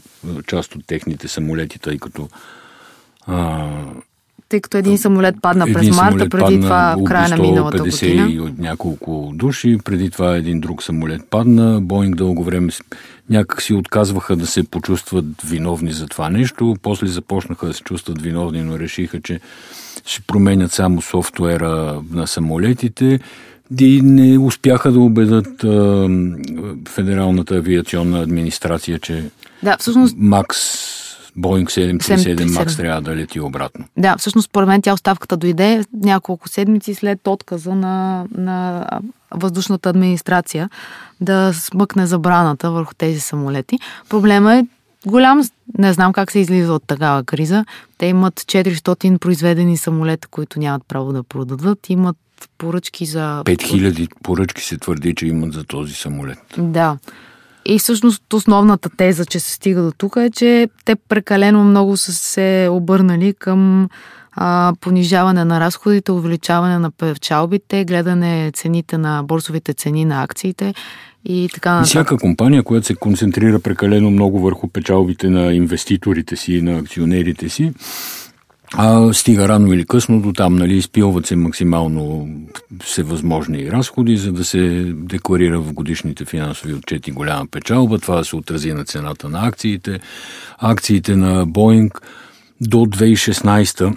част 0.48 0.76
от 0.76 0.88
техните 0.88 1.28
самолети, 1.28 1.80
тъй 1.80 1.98
като 1.98 2.30
а, 3.28 3.70
тъй 4.50 4.62
като 4.62 4.78
един 4.78 4.98
самолет 4.98 5.36
падна 5.42 5.64
един 5.64 5.74
през 5.74 5.96
марта, 5.96 6.30
преди 6.30 6.62
това 6.62 6.96
в 7.00 7.04
края 7.04 7.30
на 7.30 7.38
миналата 7.38 7.78
50 7.78 8.08
година. 8.08 8.30
и 8.32 8.40
от 8.40 8.58
няколко 8.58 9.32
души, 9.36 9.78
преди 9.84 10.10
това 10.10 10.36
един 10.36 10.60
друг 10.60 10.84
самолет 10.84 11.22
падна. 11.30 11.82
Боинг 11.82 12.16
дълго 12.16 12.44
време 12.44 12.72
някак 13.30 13.62
си 13.62 13.74
отказваха 13.74 14.36
да 14.36 14.48
се 14.48 14.64
почувстват 14.64 15.26
виновни 15.46 15.92
за 15.92 16.08
това 16.08 16.30
нещо, 16.30 16.76
после 16.82 17.08
започнаха 17.08 17.68
да 17.68 17.74
се 17.74 17.84
чувстват 17.84 18.22
виновни, 18.22 18.62
но 18.62 18.80
решиха, 18.80 19.22
че 19.22 19.40
ще 20.06 20.22
променят 20.22 20.72
само 20.72 21.02
софтуера 21.02 22.02
на 22.12 22.28
самолетите 22.28 23.20
и 23.80 24.02
не 24.02 24.38
успяха 24.38 24.92
да 24.92 25.00
убедат 25.00 25.64
а, 25.64 26.10
Федералната 26.90 27.56
авиационна 27.56 28.22
администрация, 28.22 29.00
че 29.00 29.24
да, 29.64 29.78
всъщност... 29.80 30.16
Макс 30.18 30.58
Боинг 31.36 31.70
737 31.70 32.54
Макс 32.54 32.78
трябва 32.78 33.02
да 33.02 33.16
лети 33.16 33.40
обратно. 33.40 33.86
Да, 33.98 34.16
всъщност 34.18 34.46
според 34.46 34.68
мен 34.68 34.82
тя 34.82 34.94
оставката 34.94 35.38
дойде 35.38 35.84
няколко 35.94 36.50
седмици 36.50 36.94
след 36.94 37.28
отказа 37.28 37.76
на, 37.76 38.26
на 38.38 38.86
въздушната 39.32 39.90
администрация 39.90 40.70
да 41.22 41.54
смъкне 41.54 42.06
забраната 42.06 42.72
върху 42.72 42.94
тези 42.94 43.20
самолети. 43.20 43.80
Проблема 44.10 44.56
е 44.56 44.66
голям. 45.06 45.42
Не 45.78 45.94
знам 45.94 46.14
как 46.14 46.32
се 46.32 46.40
излиза 46.40 46.74
от 46.74 46.84
такава 46.88 47.24
криза. 47.24 47.66
Те 47.98 48.06
имат 48.06 48.34
400 48.34 49.18
произведени 49.18 49.78
самолета, 49.78 50.28
които 50.28 50.60
нямат 50.60 50.84
право 50.88 51.14
да 51.14 51.24
продадат. 51.24 51.90
Имат 51.90 52.18
поръчки 52.58 53.06
за... 53.06 53.42
5000 53.46 54.10
поръчки 54.24 54.62
се 54.62 54.78
твърди, 54.78 55.16
че 55.16 55.28
имат 55.28 55.54
за 55.54 55.64
този 55.64 55.94
самолет. 55.94 56.40
Да. 56.58 56.98
И 57.66 57.80
всъщност 57.80 58.34
основната 58.34 58.90
теза, 58.90 59.26
че 59.26 59.40
се 59.40 59.52
стига 59.52 59.82
до 59.82 59.92
тук 59.92 60.16
е, 60.16 60.30
че 60.30 60.70
те 60.86 60.96
прекалено 60.96 61.64
много 61.64 61.98
са 61.98 62.14
се 62.14 62.68
обърнали 62.72 63.34
към 63.34 63.90
а, 64.36 64.74
понижаване 64.82 65.46
на 65.46 65.60
разходите, 65.60 66.12
увеличаване 66.12 66.80
на 66.80 66.92
печалбите, 66.92 67.86
гледане 67.86 68.52
цените 68.54 68.98
на 68.98 69.24
борсовите 69.24 69.74
цени 69.74 70.06
на 70.06 70.24
акциите 70.24 70.74
и 71.26 71.50
така 71.54 71.72
нататък. 71.72 71.90
Всяка 71.90 72.18
компания, 72.18 72.64
която 72.64 72.88
се 72.88 72.96
концентрира 72.96 73.60
прекалено 73.60 74.12
много 74.12 74.40
върху 74.40 74.68
печалбите 74.68 75.30
на 75.30 75.54
инвеститорите 75.54 76.36
си 76.36 76.54
и 76.54 76.62
на 76.62 76.78
акционерите 76.78 77.50
си, 77.50 77.74
а, 78.78 79.14
стига 79.14 79.48
рано 79.48 79.74
или 79.74 79.86
късно 79.86 80.22
до 80.22 80.34
там, 80.34 80.56
нали, 80.56 80.78
изпилват 80.78 81.26
се 81.26 81.36
максимално 81.36 82.28
всевъзможни 82.84 83.72
разходи, 83.72 84.18
за 84.18 84.32
да 84.32 84.46
се 84.46 84.94
декларира 84.96 85.60
в 85.60 85.74
годишните 85.74 86.26
финансови 86.26 86.74
отчети 86.74 87.12
голяма 87.12 87.48
печалба. 87.52 88.00
Това 88.00 88.24
се 88.24 88.36
отрази 88.36 88.74
на 88.74 88.86
цената 88.86 89.30
на 89.30 89.48
акциите. 89.48 90.00
Акциите 90.58 91.16
на 91.16 91.46
Боинг 91.46 92.02
до 92.62 92.78
2016 92.78 93.96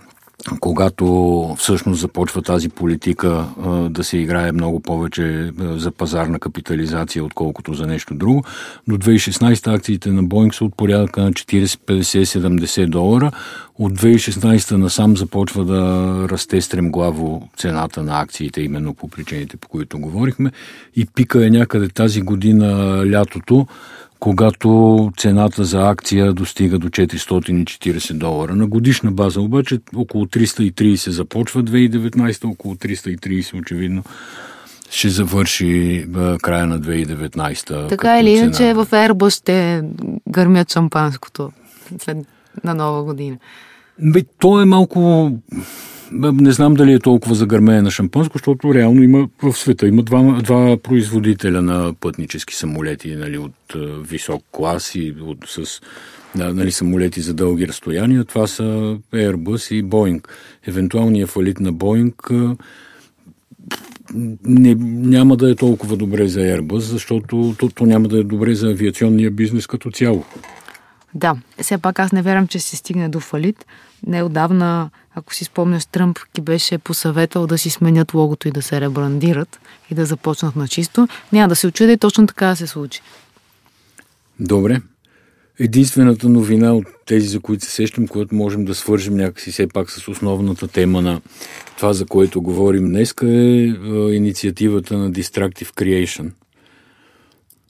когато 0.60 1.54
всъщност 1.58 2.00
започва 2.00 2.42
тази 2.42 2.68
политика 2.68 3.44
да 3.90 4.04
се 4.04 4.18
играе 4.18 4.52
много 4.52 4.80
повече 4.80 5.52
за 5.58 5.90
пазарна 5.90 6.38
капитализация, 6.38 7.24
отколкото 7.24 7.74
за 7.74 7.86
нещо 7.86 8.14
друго. 8.14 8.44
До 8.88 8.98
2016 8.98 9.74
акциите 9.74 10.10
на 10.10 10.22
Боинг 10.22 10.54
са 10.54 10.64
от 10.64 10.76
порядъка 10.76 11.22
на 11.22 11.32
40, 11.32 11.64
50, 11.66 12.24
70 12.24 12.86
долара. 12.86 13.32
От 13.78 13.92
2016 13.92 14.76
насам 14.76 15.16
започва 15.16 15.64
да 15.64 16.12
расте 16.28 16.60
стремглаво 16.60 17.48
цената 17.56 18.02
на 18.02 18.20
акциите, 18.20 18.60
именно 18.60 18.94
по 18.94 19.08
причините, 19.08 19.56
по 19.56 19.68
които 19.68 19.98
говорихме. 19.98 20.52
И 20.96 21.06
пика 21.14 21.46
е 21.46 21.50
някъде 21.50 21.88
тази 21.88 22.20
година 22.22 23.02
лятото, 23.12 23.66
когато 24.20 25.10
цената 25.16 25.64
за 25.64 25.90
акция 25.90 26.32
достига 26.32 26.78
до 26.78 26.88
440 26.88 28.12
долара. 28.12 28.56
На 28.56 28.66
годишна 28.66 29.12
база 29.12 29.40
обаче 29.40 29.78
около 29.96 30.26
330 30.26 31.10
започва 31.10 31.62
2019, 31.62 32.44
около 32.44 32.74
330 32.74 33.60
очевидно 33.60 34.02
ще 34.90 35.08
завърши 35.08 36.06
края 36.42 36.66
на 36.66 36.80
2019. 36.80 37.88
Така 37.88 38.20
или 38.20 38.30
иначе 38.30 38.74
в 38.74 38.86
Airbus 38.86 39.30
ще 39.30 39.82
гърмят 40.28 40.72
шампанското 40.72 41.50
след 41.98 42.18
на 42.64 42.74
нова 42.74 43.04
година. 43.04 43.36
Бе, 43.98 44.22
то 44.38 44.60
е 44.60 44.64
малко 44.64 45.30
не 46.12 46.52
знам 46.52 46.74
дали 46.74 46.92
е 46.92 46.98
толкова 46.98 47.34
за 47.34 47.46
гърмене 47.46 47.82
на 47.82 47.90
шампанско, 47.90 48.38
защото 48.38 48.74
реално 48.74 49.02
има 49.02 49.28
в 49.42 49.52
света 49.52 49.86
има 49.86 50.02
два, 50.02 50.40
два 50.42 50.76
производителя 50.76 51.62
на 51.62 51.94
пътнически 52.00 52.54
самолети 52.54 53.16
нали, 53.16 53.38
от 53.38 53.52
е, 53.74 53.78
висок 54.08 54.44
клас 54.52 54.94
и 54.94 55.14
от, 55.20 55.38
с 55.46 55.80
нали, 56.34 56.72
самолети 56.72 57.20
за 57.20 57.34
дълги 57.34 57.68
разстояния. 57.68 58.24
Това 58.24 58.46
са 58.46 58.98
Airbus 59.12 59.74
и 59.74 59.84
Boeing. 59.84 60.28
Евентуалният 60.66 61.30
фалит 61.30 61.60
на 61.60 61.72
Boeing 61.72 62.52
е, 62.52 62.56
не, 64.44 64.74
няма 65.08 65.36
да 65.36 65.50
е 65.50 65.54
толкова 65.54 65.96
добре 65.96 66.28
за 66.28 66.40
Airbus, 66.40 66.78
защото 66.78 67.54
то, 67.58 67.68
то 67.68 67.86
няма 67.86 68.08
да 68.08 68.18
е 68.18 68.22
добре 68.22 68.54
за 68.54 68.70
авиационния 68.70 69.30
бизнес 69.30 69.66
като 69.66 69.90
цяло. 69.90 70.24
Да, 71.16 71.36
все 71.62 71.78
пак 71.78 71.98
аз 71.98 72.12
не 72.12 72.22
вярвам, 72.22 72.48
че 72.48 72.58
се 72.58 72.76
стигне 72.76 73.08
до 73.08 73.20
фалит. 73.20 73.66
Неодавна, 74.06 74.90
ако 75.14 75.34
си 75.34 75.44
спомняш, 75.44 75.86
Тръмп 75.86 76.18
ги 76.34 76.40
беше 76.40 76.78
посъветвал 76.78 77.46
да 77.46 77.58
си 77.58 77.70
сменят 77.70 78.14
логото 78.14 78.48
и 78.48 78.50
да 78.50 78.62
се 78.62 78.80
ребрандират 78.80 79.60
и 79.90 79.94
да 79.94 80.06
започнат 80.06 80.56
на 80.56 80.68
чисто. 80.68 81.08
Няма 81.32 81.48
да 81.48 81.56
се 81.56 81.66
очуди 81.66 81.92
и 81.92 81.96
точно 81.96 82.26
така 82.26 82.46
да 82.46 82.56
се 82.56 82.66
случи. 82.66 83.00
Добре. 84.40 84.80
Единствената 85.58 86.28
новина 86.28 86.74
от 86.74 86.86
тези, 87.06 87.28
за 87.28 87.40
които 87.40 87.64
се 87.64 87.70
сещам, 87.70 88.08
която 88.08 88.34
можем 88.34 88.64
да 88.64 88.74
свържем 88.74 89.16
някакси 89.16 89.50
все 89.50 89.66
пак 89.66 89.90
с 89.90 90.08
основната 90.08 90.68
тема 90.68 91.02
на 91.02 91.20
това, 91.76 91.92
за 91.92 92.06
което 92.06 92.42
говорим 92.42 92.88
днес, 92.88 93.14
е, 93.22 93.26
е 93.26 93.28
инициативата 94.12 94.98
на 94.98 95.12
Distractive 95.12 95.70
Creation. 95.70 96.30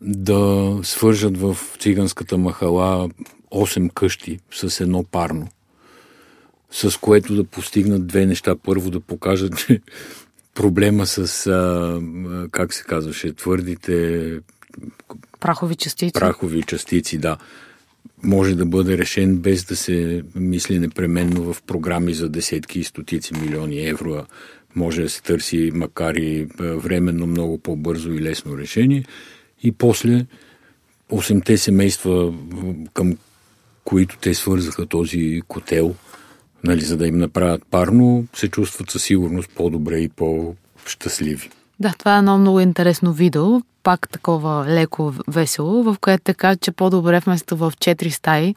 Да 0.01 0.73
свържат 0.83 1.39
в 1.39 1.57
циганската 1.79 2.39
махала 2.39 3.09
8 3.57 3.93
къщи 3.93 4.39
с 4.53 4.81
едно 4.81 5.05
парно, 5.05 5.49
с 6.71 7.01
което 7.01 7.35
да 7.35 7.45
постигнат 7.45 8.07
две 8.07 8.27
неща. 8.27 8.57
Първо 8.57 8.91
да 8.91 9.01
покажат, 9.01 9.57
че 9.59 9.81
проблема 10.55 11.07
с, 11.07 11.47
а, 11.47 12.01
как 12.51 12.75
се 12.75 12.85
казваше, 12.85 13.33
твърдите 13.33 14.41
прахови 15.41 15.77
частици. 15.77 16.13
Прахови 16.13 16.63
частици, 16.63 17.19
да. 17.19 17.37
Може 18.23 18.55
да 18.55 18.67
бъде 18.67 18.99
решен 18.99 19.39
без 19.39 19.65
да 19.65 19.77
се 19.77 20.23
мисли 20.35 20.79
непременно 20.79 21.53
в 21.53 21.63
програми 21.63 22.15
за 22.15 22.29
десетки 22.29 22.79
и 22.79 22.85
стотици 22.85 23.35
милиони 23.35 23.89
евро. 23.89 24.27
Може 24.75 25.03
да 25.03 25.09
се 25.09 25.23
търси, 25.23 25.71
макар 25.75 26.15
и 26.15 26.49
временно, 26.59 27.27
много 27.27 27.59
по-бързо 27.59 28.13
и 28.13 28.23
лесно 28.23 28.59
решение. 28.59 29.05
И 29.63 29.73
после 29.73 30.27
8-те 31.11 31.59
семейства, 31.59 32.35
към 32.95 33.17
които 33.87 34.17
те 34.19 34.35
свързаха 34.35 34.87
този 34.87 35.43
котел, 35.49 35.95
нали, 36.65 36.81
за 36.81 36.97
да 36.97 37.07
им 37.07 37.19
направят 37.19 37.63
парно, 37.71 38.27
се 38.35 38.49
чувстват 38.49 38.91
със 38.91 39.03
сигурност 39.03 39.51
по-добре 39.57 39.99
и 39.99 40.09
по-щастливи. 40.09 41.51
Да, 41.81 41.95
това 41.99 42.15
е 42.15 42.19
едно 42.19 42.39
много 42.39 42.61
интересно 42.61 43.13
видео, 43.13 43.61
пак 43.83 44.09
такова 44.09 44.67
леко 44.67 45.13
весело, 45.29 45.83
в 45.83 45.97
което 46.01 46.25
така, 46.25 46.57
че 46.57 46.73
по-добре 46.73 47.21
вместо 47.21 47.57
в 47.57 47.73
4 47.79 48.09
стаи 48.09 48.55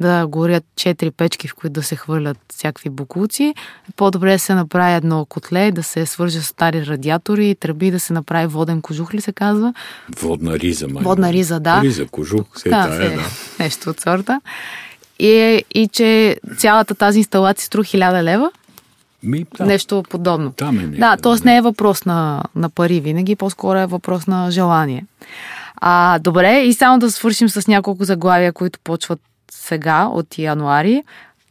да 0.00 0.26
горят 0.26 0.64
4 0.74 1.10
печки, 1.10 1.48
в 1.48 1.54
които 1.54 1.72
да 1.72 1.82
се 1.82 1.96
хвърлят 1.96 2.38
всякакви 2.52 2.90
букуци, 2.90 3.54
по-добре 3.96 4.32
да 4.32 4.38
се 4.38 4.54
направи 4.54 4.94
едно 4.94 5.24
котле, 5.24 5.72
да 5.72 5.82
се 5.82 6.06
свържа 6.06 6.42
с 6.42 6.46
стари 6.46 6.86
радиатори, 6.86 7.54
тръби, 7.54 7.90
да 7.90 8.00
се 8.00 8.12
направи 8.12 8.46
воден 8.46 8.82
кожух 8.82 9.14
ли 9.14 9.20
се 9.20 9.32
казва? 9.32 9.74
Водна 10.20 10.58
риза, 10.58 10.88
май. 10.88 11.04
Водна 11.04 11.32
риза, 11.32 11.60
да. 11.60 11.80
Риза, 11.82 12.06
кожух, 12.06 12.46
се 12.56 12.68
да, 12.68 12.88
тая, 12.88 13.10
да. 13.16 13.22
Нещо 13.58 13.90
от 13.90 14.00
сорта. 14.00 14.40
И, 15.18 15.62
и 15.74 15.88
че 15.88 16.36
цялата 16.56 16.94
тази 16.94 17.18
инсталация 17.18 17.66
струва 17.66 17.84
1000 17.84 18.22
лева. 18.22 18.50
Ми, 19.22 19.46
да. 19.58 19.66
Нещо 19.66 20.04
подобно. 20.10 20.52
Там 20.52 20.78
е 20.78 20.86
да, 20.86 21.16
т.е. 21.16 21.44
не 21.44 21.56
е 21.56 21.60
въпрос 21.60 22.04
на, 22.04 22.42
на 22.54 22.70
пари 22.70 23.00
винаги, 23.00 23.36
по-скоро 23.36 23.78
е 23.78 23.86
въпрос 23.86 24.26
на 24.26 24.50
желание. 24.50 25.04
А, 25.76 26.18
добре, 26.18 26.60
и 26.60 26.72
само 26.74 26.98
да 26.98 27.10
свършим 27.10 27.48
с 27.48 27.66
няколко 27.66 28.04
заглавия, 28.04 28.52
които 28.52 28.78
почват 28.84 29.20
сега, 29.68 30.06
от 30.06 30.38
януари. 30.38 31.02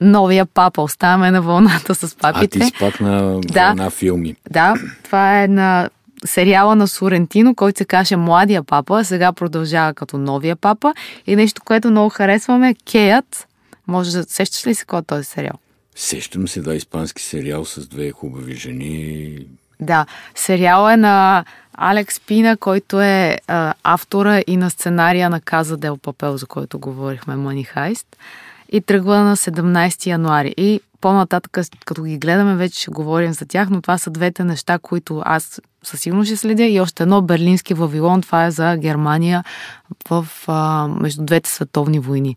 Новия 0.01 0.45
папа. 0.45 0.81
Оставаме 0.81 1.31
на 1.31 1.41
вълната 1.41 1.95
с 1.95 2.15
папите. 2.15 2.59
А 2.59 2.61
ти 2.61 2.67
спак 2.75 2.99
на 2.99 3.41
да, 3.41 3.73
на 3.73 3.89
филми. 3.89 4.35
Да, 4.51 4.73
това 5.03 5.43
е 5.43 5.47
на 5.47 5.89
сериала 6.25 6.75
на 6.75 6.87
Сорентино, 6.87 7.55
който 7.55 7.77
се 7.77 7.85
каже 7.85 8.15
Младия 8.15 8.63
папа, 8.63 9.05
сега 9.05 9.33
продължава 9.33 9.93
като 9.93 10.17
Новия 10.17 10.55
папа. 10.55 10.93
И 11.27 11.35
нещо, 11.35 11.61
което 11.65 11.91
много 11.91 12.09
харесваме, 12.09 12.75
Кеят. 12.85 13.47
Може 13.87 14.11
да 14.11 14.23
сещаш 14.23 14.67
ли 14.67 14.75
се 14.75 14.85
кой 14.85 14.99
е 14.99 15.03
този 15.03 15.23
сериал? 15.23 15.53
Сещам 15.95 16.47
се, 16.47 16.61
да, 16.61 16.75
испански 16.75 17.23
сериал 17.23 17.65
с 17.65 17.87
две 17.87 18.11
хубави 18.11 18.55
жени. 18.55 19.37
Да, 19.79 20.05
сериал 20.35 20.89
е 20.89 20.97
на 20.97 21.45
Алекс 21.77 22.19
Пина, 22.19 22.57
който 22.57 23.01
е 23.01 23.37
а, 23.47 23.73
автора 23.83 24.41
и 24.47 24.57
на 24.57 24.69
сценария 24.69 25.29
на 25.29 25.41
Каза 25.41 25.77
Дел 25.77 25.97
Папел, 25.97 26.37
за 26.37 26.45
който 26.45 26.79
говорихме, 26.79 27.35
Мани 27.35 27.63
Хайст. 27.63 28.17
И 28.71 28.81
тръгва 28.81 29.17
на 29.17 29.37
17 29.37 30.05
януари. 30.05 30.53
И 30.57 30.81
по-нататък, 31.01 31.57
като 31.85 32.03
ги 32.03 32.17
гледаме, 32.17 32.55
вече 32.55 32.81
ще 32.81 32.91
говорим 32.91 33.33
за 33.33 33.45
тях, 33.45 33.69
но 33.69 33.81
това 33.81 33.97
са 33.97 34.09
двете 34.09 34.43
неща, 34.43 34.79
които 34.79 35.21
аз 35.25 35.61
със 35.83 36.01
сигурност 36.01 36.27
ще 36.27 36.37
следя. 36.37 36.63
И 36.63 36.79
още 36.79 37.03
едно, 37.03 37.21
Берлински 37.21 37.73
Вавилон, 37.73 38.21
това 38.21 38.45
е 38.45 38.51
за 38.51 38.77
Германия 38.77 39.43
в, 40.09 40.27
а, 40.47 40.87
между 40.87 41.25
двете 41.25 41.49
световни 41.49 41.99
войни 41.99 42.35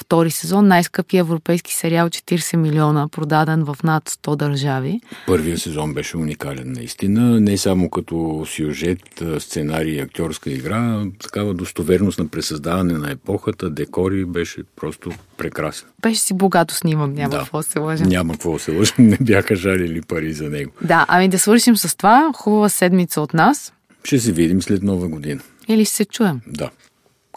втори 0.00 0.30
сезон, 0.30 0.66
най-скъпия 0.66 1.20
европейски 1.20 1.74
сериал 1.74 2.08
40 2.08 2.56
милиона, 2.56 3.08
продаден 3.08 3.64
в 3.64 3.76
над 3.84 4.10
100 4.10 4.36
държави. 4.36 5.00
Първият 5.26 5.60
сезон 5.60 5.94
беше 5.94 6.16
уникален 6.16 6.72
наистина, 6.72 7.40
не 7.40 7.58
само 7.58 7.90
като 7.90 8.44
сюжет, 8.46 9.22
сценарий 9.38 10.00
актьорска 10.00 10.50
игра, 10.50 11.04
такава 11.22 11.54
достоверност 11.54 12.18
на 12.18 12.28
пресъздаване 12.28 12.92
на 12.92 13.10
епохата, 13.10 13.70
декори 13.70 14.24
беше 14.24 14.62
просто 14.76 15.10
прекрасен. 15.36 15.88
Беше 16.02 16.20
си 16.20 16.34
богато 16.34 16.74
снимам, 16.74 17.12
няма 17.12 17.30
да, 17.30 17.38
какво 17.38 17.62
се 17.62 17.78
лъжим. 17.78 18.06
Няма 18.06 18.32
какво 18.32 18.58
се 18.58 18.72
лъжим, 18.72 18.94
не 18.98 19.18
бяха 19.20 19.56
жалили 19.56 20.02
пари 20.02 20.32
за 20.32 20.50
него. 20.50 20.72
Да, 20.82 21.06
ами 21.08 21.28
да 21.28 21.38
свършим 21.38 21.76
с 21.76 21.96
това. 21.96 22.32
Хубава 22.36 22.68
седмица 22.68 23.20
от 23.20 23.34
нас. 23.34 23.72
Ще 24.04 24.18
се 24.18 24.32
видим 24.32 24.62
след 24.62 24.82
нова 24.82 25.08
година. 25.08 25.40
Или 25.68 25.84
ще 25.84 25.94
се 25.94 26.04
чуем. 26.04 26.40
Да, 26.46 26.70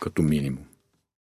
като 0.01 0.21
минимум. 0.21 0.63